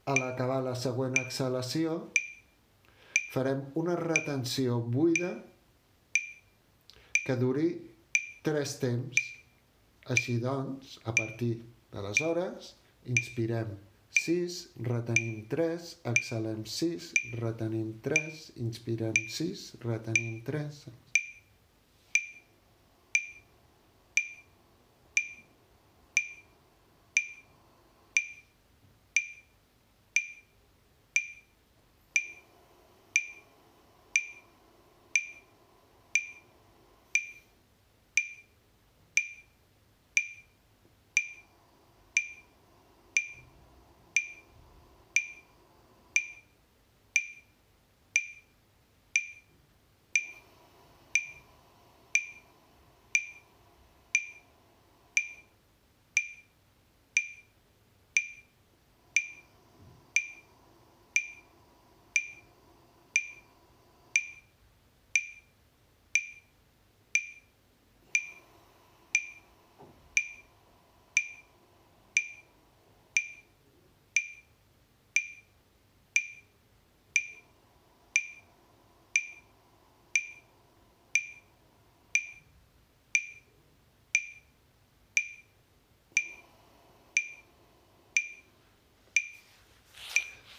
A 0.08 0.16
l'acabar 0.16 0.62
la 0.64 0.76
següent 0.80 1.18
exhalació, 1.20 1.98
farem 3.34 3.66
una 3.82 3.96
retenció 4.00 4.80
buida 4.96 5.34
que 7.26 7.36
duri 7.36 7.68
tres 8.48 8.78
temps. 8.84 9.26
Així 10.14 10.38
doncs, 10.40 10.96
a 11.04 11.12
partir 11.12 11.58
d'aleshores, 11.92 12.72
inspirem 13.12 13.74
6, 14.22 14.62
retenim 14.88 15.44
3, 15.52 15.90
exhalem 16.14 16.64
6, 16.66 17.10
retenim 17.42 17.92
3, 18.08 18.46
inspirem 18.64 19.20
6, 19.36 19.66
retenim 19.84 20.40
3, 20.48 20.80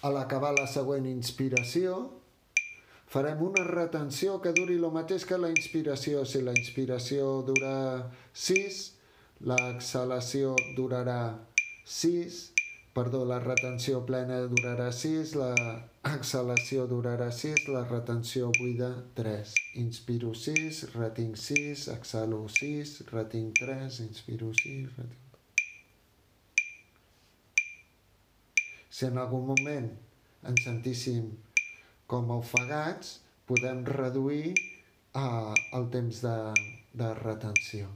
a 0.02 0.10
l'acabar 0.14 0.52
la 0.54 0.66
següent 0.70 1.06
inspiració, 1.10 1.96
farem 3.10 3.42
una 3.42 3.64
retenció 3.66 4.36
que 4.44 4.52
duri 4.54 4.76
el 4.78 4.86
mateix 4.94 5.24
que 5.26 5.38
la 5.40 5.50
inspiració. 5.54 6.24
Si 6.24 6.42
la 6.44 6.54
inspiració 6.54 7.30
dura 7.48 7.74
6, 8.32 8.78
l'exhalació 9.50 10.54
durarà 10.76 11.20
6, 11.84 12.38
perdó, 12.94 13.24
la 13.24 13.38
retenció 13.42 14.02
plena 14.06 14.40
durarà 14.50 14.90
6, 14.94 15.34
l'exhalació 15.38 16.86
durarà 16.90 17.30
6, 17.34 17.68
la 17.74 17.84
retenció 17.86 18.52
buida 18.58 18.90
3. 19.18 19.54
Inspiro 19.84 20.34
6, 20.34 20.82
retinc 20.96 21.38
6, 21.46 21.88
exhalo 21.94 22.44
6, 22.60 22.98
retinc 23.14 23.64
3, 23.64 24.02
inspiro 24.08 24.52
6, 24.62 24.92
retinc 24.98 25.27
Si 28.98 29.06
en 29.06 29.18
algun 29.22 29.44
moment 29.46 29.84
ens 30.50 30.64
sentíssim 30.66 31.28
com 32.10 32.32
ofegats, 32.34 33.12
podem 33.46 33.84
reduir 33.86 34.48
eh, 34.50 35.54
el 35.78 35.86
temps 35.92 36.18
de, 36.24 36.34
de 36.98 37.12
retenció. 37.20 37.92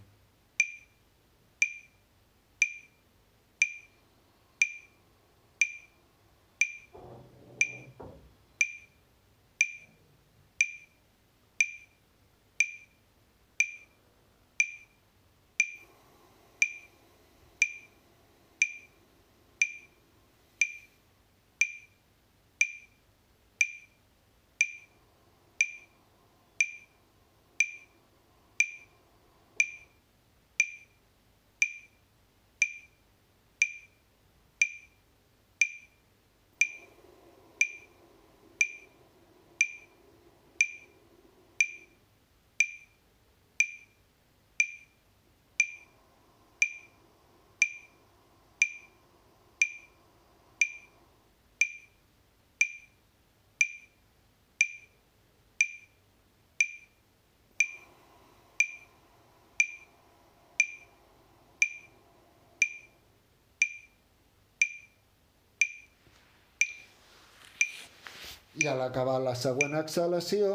I 68.63 68.67
a 68.71 68.75
l'acabar 68.79 69.17
la 69.19 69.33
següent 69.35 69.73
exhalació 69.75 70.53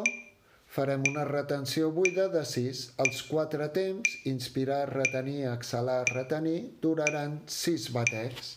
farem 0.76 1.02
una 1.10 1.26
retenció 1.28 1.90
buida 1.92 2.28
de 2.32 2.44
6. 2.52 2.84
Els 3.04 3.20
quatre 3.28 3.68
temps, 3.76 4.14
inspirar, 4.32 4.86
retenir, 4.94 5.42
exhalar, 5.52 6.04
retenir, 6.14 6.60
duraran 6.86 7.42
6 7.58 7.90
batecs. 7.98 8.54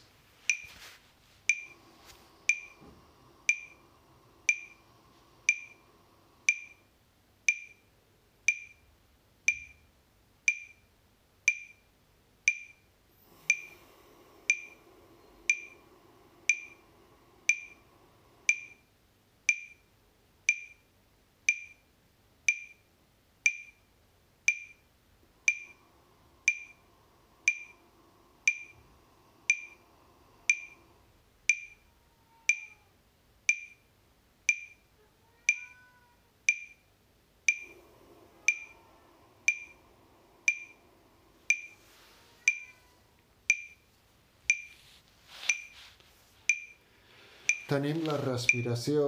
Tenim 47.70 48.00
la 48.02 48.16
respiració 48.18 49.02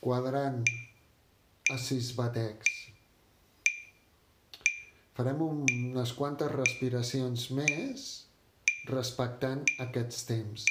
quadrant 0.00 0.62
a 1.68 1.76
sis 1.76 2.14
batecs. 2.16 2.70
Farem 5.18 5.42
unes 5.44 6.14
quantes 6.16 6.48
respiracions 6.54 7.44
més 7.58 8.06
respectant 8.88 9.66
aquests 9.84 10.24
temps. 10.30 10.64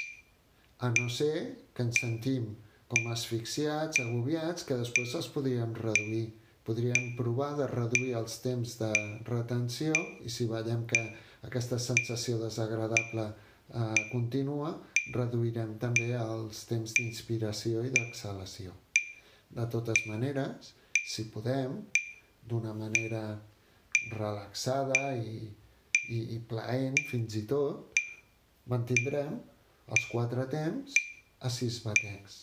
A 0.81 0.89
no 0.97 1.05
ser 1.19 1.35
que 1.77 1.85
ens 1.85 2.01
sentim 2.01 2.49
com 2.89 3.13
asfixiats, 3.13 4.01
agobiats, 4.01 4.65
que 4.65 4.81
després 4.81 5.13
els 5.21 5.29
podríem 5.37 5.77
reduir. 5.77 6.31
Podríem 6.65 7.13
provar 7.19 7.53
de 7.61 7.69
reduir 7.69 8.15
els 8.17 8.41
temps 8.41 8.79
de 8.81 8.93
retenció 9.29 9.93
i 10.25 10.33
si 10.33 10.49
veiem 10.49 10.87
que 10.89 11.05
aquesta 11.45 11.77
sensació 11.77 12.41
desagradable 12.41 13.29
eh, 13.29 14.07
continua, 14.09 14.79
reduirem 15.15 15.75
també 15.81 16.09
els 16.19 16.63
temps 16.69 16.93
d'inspiració 16.97 17.83
i 17.85 17.93
d'exhalació. 17.93 18.73
De 19.49 19.65
totes 19.71 20.03
maneres, 20.09 20.73
si 21.07 21.27
podem, 21.31 21.79
d'una 22.47 22.73
manera 22.75 23.21
relaxada 24.13 25.15
i, 25.15 25.47
i, 26.07 26.19
i 26.35 26.39
plaent 26.49 26.99
fins 27.09 27.35
i 27.39 27.43
tot, 27.49 28.03
mantindrem 28.67 29.39
els 29.87 30.05
quatre 30.11 30.45
temps 30.51 30.95
a 31.39 31.51
sis 31.53 31.79
batecs. 31.85 32.37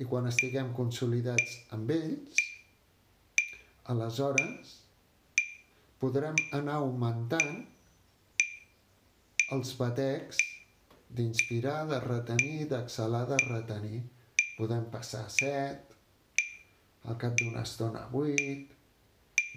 I 0.00 0.06
quan 0.08 0.26
estiguem 0.30 0.72
consolidats 0.74 1.58
amb 1.76 1.90
ells, 1.94 2.46
aleshores 3.92 4.78
podrem 6.00 6.38
anar 6.56 6.78
augmentant 6.80 7.66
els 9.54 9.72
batecs 9.78 10.38
d'inspirar, 11.10 11.84
de 11.90 11.98
retenir, 12.04 12.66
d'exhalar, 12.70 13.24
de 13.30 13.38
retenir. 13.42 14.02
Podem 14.56 14.84
passar 14.92 15.24
a 15.26 15.32
7, 15.36 15.96
al 17.10 17.18
cap 17.18 17.34
d'una 17.40 17.64
estona 17.66 18.04
a 18.06 18.12
8, 18.14 18.78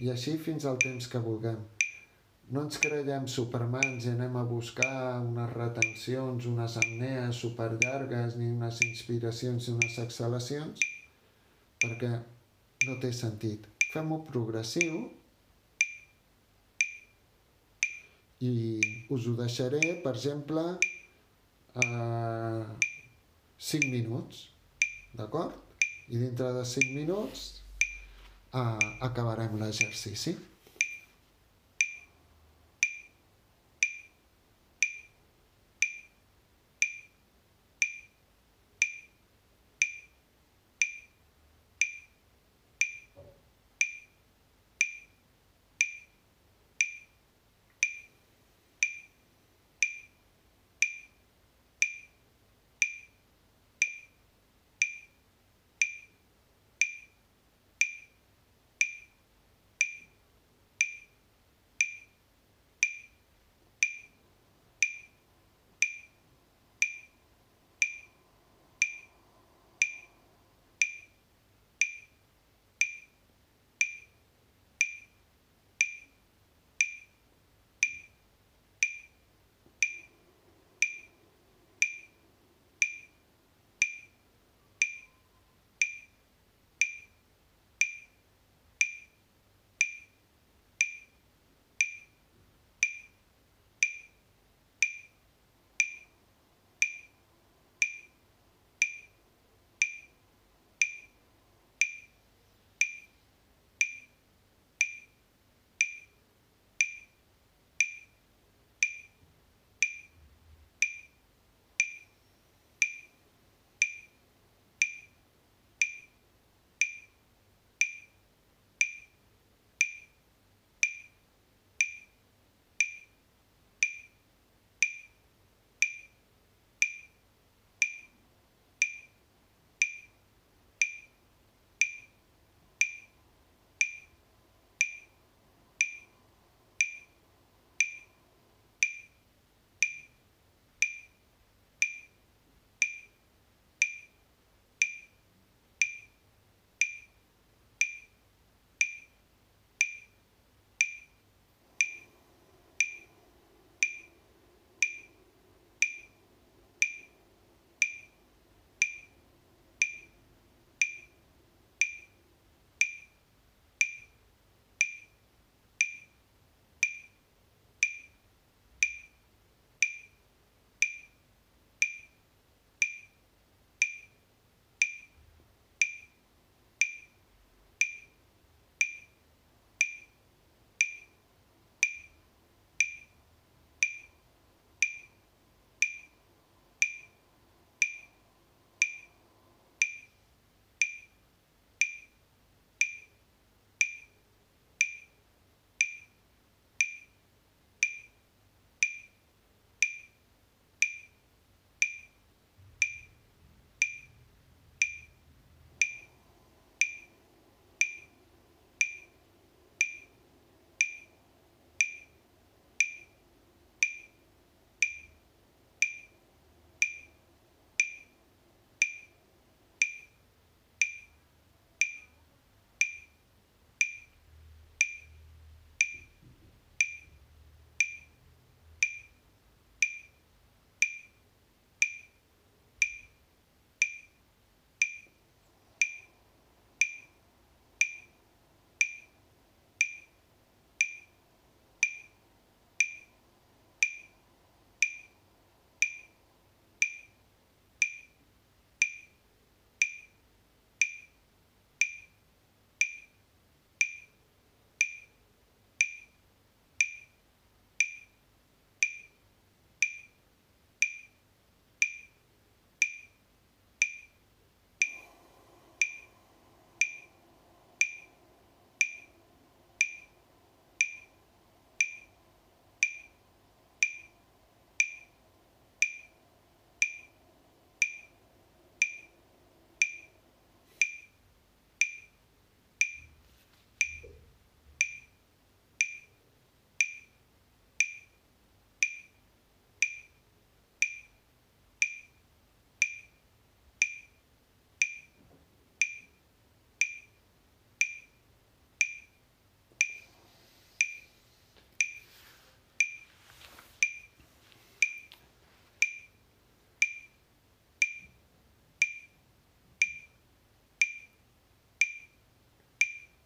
i 0.01 0.09
així 0.09 0.37
fins 0.41 0.65
al 0.65 0.79
temps 0.81 1.09
que 1.11 1.21
vulguem. 1.21 1.61
No 2.53 2.63
ens 2.65 2.79
creiem 2.81 3.27
supermans 3.31 4.07
i 4.07 4.11
anem 4.11 4.35
a 4.39 4.43
buscar 4.47 5.21
unes 5.21 5.53
retencions, 5.53 6.47
unes 6.49 6.77
apnees 6.81 7.41
superllargues, 7.45 8.37
ni 8.39 8.49
unes 8.51 8.81
inspiracions 8.87 9.67
i 9.67 9.75
unes 9.75 9.99
exhalacions, 10.03 10.87
perquè 11.83 12.15
no 12.87 12.97
té 13.03 13.13
sentit. 13.15 13.69
Fem-ho 13.93 14.23
progressiu 14.27 15.05
i 18.39 18.53
us 19.13 19.27
ho 19.27 19.35
deixaré, 19.37 19.81
per 20.03 20.15
exemple, 20.15 20.63
eh, 21.83 22.63
5 23.57 23.91
minuts, 23.91 24.47
d'acord? 25.13 25.53
I 26.09 26.17
dintre 26.17 26.51
de 26.53 26.63
5 26.65 26.95
minuts 26.95 27.45
eh, 28.53 28.89
acabarem 29.01 29.55
l'exercici. 29.61 30.35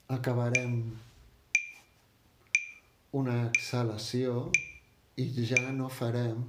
Acabarem 0.08 0.76
una 3.20 3.36
exhalació 3.48 4.36
i 5.20 5.26
ja 5.50 5.60
no 5.76 5.90
farem 5.92 6.46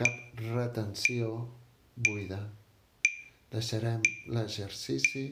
cap 0.00 0.40
retenció 0.40 1.28
buida. 2.08 2.38
Deixarem 3.52 4.00
l'exercici 4.32 5.26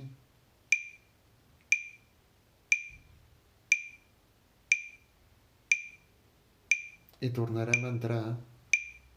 i 7.25 7.31
tornarem 7.39 7.85
a 7.85 7.95
entrar 7.95 8.25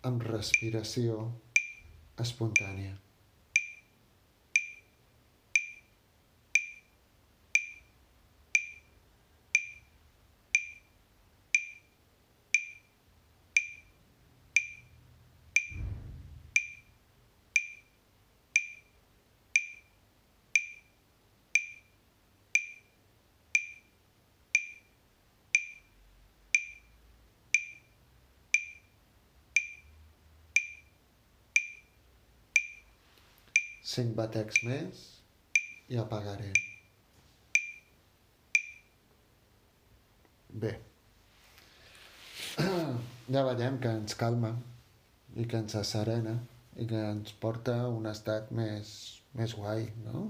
amb 0.08 0.24
respiració 0.32 1.20
espontània. 2.24 2.95
Cinc 33.88 34.15
batecs 34.17 34.63
més 34.67 35.03
i 35.93 35.99
apagaré. 36.01 36.51
Bé. 40.65 40.73
Ja 43.27 43.41
veiem 43.43 43.75
que 43.83 43.89
ens 43.91 44.15
calma 44.15 44.53
i 45.35 45.43
que 45.51 45.59
ens 45.59 45.73
serena 45.89 46.38
i 46.79 46.85
que 46.88 46.99
ens 47.09 47.33
porta 47.41 47.73
a 47.83 47.89
un 47.91 48.05
estat 48.07 48.53
més, 48.55 48.91
més 49.35 49.55
guai, 49.57 49.89
no? 50.05 50.21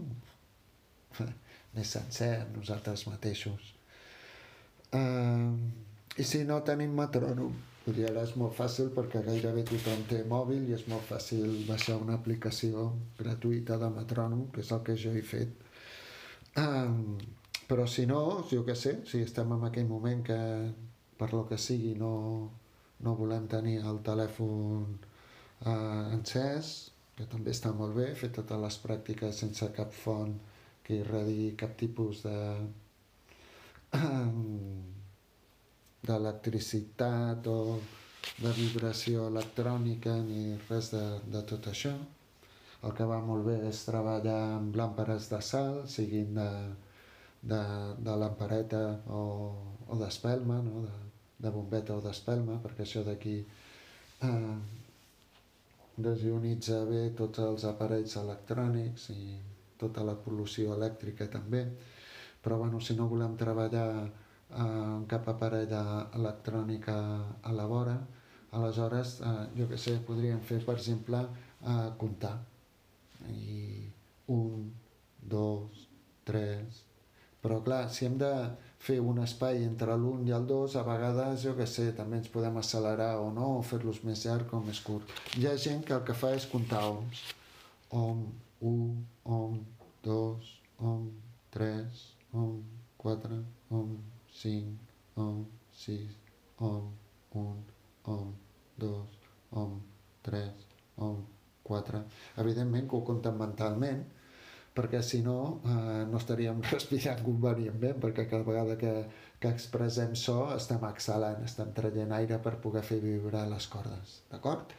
més 1.76 1.92
sencer 1.94 2.32
nosaltres 2.56 3.06
mateixos. 3.12 3.70
Uh, 4.90 5.54
I 6.18 6.24
si 6.26 6.44
no 6.50 6.58
tenim 6.66 6.96
metrònom, 6.98 7.52
i 7.88 8.04
ara 8.04 8.24
és 8.26 8.34
molt 8.36 8.56
fàcil 8.58 8.90
perquè 8.96 9.22
gairebé 9.24 9.62
tothom 9.70 10.02
té 10.10 10.24
mòbil 10.28 10.66
i 10.68 10.74
és 10.76 10.88
molt 10.92 11.06
fàcil 11.08 11.62
baixar 11.68 11.96
una 12.02 12.18
aplicació 12.18 12.90
gratuïta 13.20 13.78
de 13.80 13.90
metrònom, 13.94 14.48
que 14.52 14.64
és 14.66 14.72
el 14.76 14.82
que 14.88 14.96
jo 15.00 15.14
he 15.16 15.22
fet. 15.24 15.54
Um, 16.58 17.16
però 17.70 17.86
si 17.88 18.08
no, 18.10 18.20
jo 18.52 18.64
què 18.68 18.76
sé, 18.76 18.98
si 19.06 19.22
estem 19.24 19.54
en 19.56 19.64
aquell 19.70 19.88
moment 19.88 20.26
que 20.26 20.40
per 21.20 21.30
lo 21.34 21.46
que 21.48 21.62
sigui 21.62 21.94
no, 22.02 22.12
no 23.06 23.16
volem 23.22 23.48
tenir 23.48 23.78
el 23.86 24.02
telèfon 24.10 24.84
uh, 24.98 26.04
encès, 26.18 26.74
que 27.16 27.30
també 27.30 27.54
està 27.56 27.72
molt 27.78 27.96
bé, 27.96 28.12
fer 28.20 28.34
totes 28.36 28.62
les 28.66 28.82
pràctiques 28.84 29.46
sense 29.46 29.72
cap 29.78 29.94
font 30.04 30.36
que 30.84 31.02
irradi 31.06 31.54
cap 31.60 31.78
tipus 31.80 32.26
de... 32.28 32.38
D'electricitat 36.08 37.48
o 37.52 37.60
de 38.44 38.52
vibració 38.58 39.28
electrònica 39.32 40.14
ni 40.24 40.56
res 40.68 40.92
de, 40.94 41.04
de 41.34 41.42
tot 41.50 41.70
això. 41.72 41.94
El 42.86 42.94
que 42.98 43.08
va 43.10 43.18
molt 43.26 43.48
bé 43.48 43.58
és 43.70 43.84
treballar 43.88 44.38
amb 44.58 44.76
làmperes 44.78 45.30
de 45.32 45.40
sal, 45.42 45.82
siguin 45.90 46.36
de, 46.38 46.50
de, 47.42 47.62
de 48.06 48.18
lampareta 48.22 48.84
o, 49.10 49.24
o 49.88 49.98
d'espelma, 50.02 50.60
no? 50.66 50.84
de, 50.86 50.98
de 51.46 51.54
bombeta 51.54 51.98
o 51.98 52.04
d'espelma, 52.06 52.60
perquè 52.64 52.86
això 52.86 53.04
d'aquí 53.08 53.38
eh, 53.42 54.56
desionitza 55.98 56.84
bé 56.86 57.02
tots 57.18 57.42
els 57.42 57.66
aparells 57.66 58.16
electrònics 58.22 59.10
i 59.16 59.38
tota 59.82 60.06
la 60.06 60.16
pol·lució 60.22 60.76
elèctrica 60.78 61.28
també. 61.34 61.66
Però 62.42 62.62
bueno, 62.62 62.80
si 62.82 62.96
no 62.96 63.10
volem 63.10 63.36
treballar 63.38 63.90
eh, 64.52 64.98
cap 65.12 65.28
aparell 65.34 65.74
electrònica 66.20 66.98
a 67.44 67.56
la 67.56 67.66
vora, 67.70 67.98
aleshores, 68.52 69.20
eh, 69.22 69.48
jo 69.58 69.68
que 69.70 69.78
sé, 69.78 69.98
podríem 70.08 70.40
fer, 70.40 70.64
per 70.66 70.78
exemple, 70.78 71.24
eh, 71.64 71.90
comptar. 71.98 72.38
I 73.30 73.90
un, 74.34 74.72
dos, 75.22 75.88
tres... 76.24 76.84
Però 77.38 77.60
clar, 77.64 77.86
si 77.94 78.04
hem 78.08 78.16
de 78.20 78.32
fer 78.82 78.98
un 79.00 79.20
espai 79.22 79.62
entre 79.64 79.96
l'un 79.96 80.26
i 80.28 80.34
el 80.36 80.48
dos, 80.50 80.76
a 80.76 80.82
vegades, 80.84 81.44
jo 81.46 81.54
que 81.56 81.68
sé, 81.70 81.92
també 81.96 82.18
ens 82.20 82.32
podem 82.34 82.58
accelerar 82.60 83.12
o 83.22 83.30
no, 83.32 83.52
o 83.60 83.62
fer-los 83.64 84.02
més 84.04 84.26
llarg 84.26 84.52
o 84.58 84.60
més 84.66 84.82
curt. 84.84 85.14
Hi 85.38 85.46
ha 85.48 85.54
gent 85.62 85.86
que 85.86 85.96
el 85.96 86.04
que 86.08 86.18
fa 86.18 86.34
és 86.36 86.48
comptar 86.50 86.82
oms. 86.90 87.22
Om, 87.94 88.26
un, 88.68 88.98
om, 89.38 89.62
dos, 90.04 90.50
om, 90.82 91.06
tres, 91.54 92.04
om, 92.34 92.58
quatre, 93.00 93.40
om, 93.70 93.94
5, 94.42 94.74
om, 95.24 95.46
6, 95.72 96.18
om, 96.68 96.92
1, 97.34 97.64
om, 98.14 98.36
2, 98.78 98.92
om, 99.62 99.82
3, 100.28 100.44
om, 101.08 101.26
4. 101.68 102.04
Evidentment 102.44 102.90
que 102.90 102.96
ho 102.96 103.04
compten 103.08 103.38
mentalment, 103.40 104.04
perquè 104.78 105.02
si 105.02 105.24
no 105.26 105.38
eh, 105.66 106.04
no 106.10 106.20
estaríem 106.22 106.62
respirant 106.74 107.24
convenientment, 107.26 107.98
perquè 108.04 108.28
cada 108.30 108.46
vegada 108.48 108.78
que, 108.80 108.94
que 109.42 109.54
expressem 109.54 110.14
so 110.16 110.44
estem 110.56 110.86
exhalant, 110.90 111.42
estem 111.48 111.74
traient 111.78 112.14
aire 112.20 112.38
per 112.44 112.58
poder 112.64 112.86
fer 112.86 113.00
vibrar 113.04 113.48
les 113.50 113.70
cordes, 113.74 114.22
d'acord? 114.32 114.76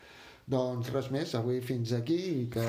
Doncs 0.48 0.88
res 0.94 1.10
més, 1.12 1.34
avui 1.36 1.58
fins 1.60 1.90
aquí 1.92 2.16
i 2.30 2.44
que 2.52 2.64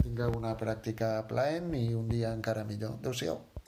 tingueu 0.00 0.34
una 0.40 0.56
pràctica 0.58 1.20
plaent 1.30 1.70
i 1.78 1.92
un 1.94 2.08
dia 2.10 2.32
encara 2.34 2.66
millor. 2.66 2.96
Adéu-siau. 2.98 3.38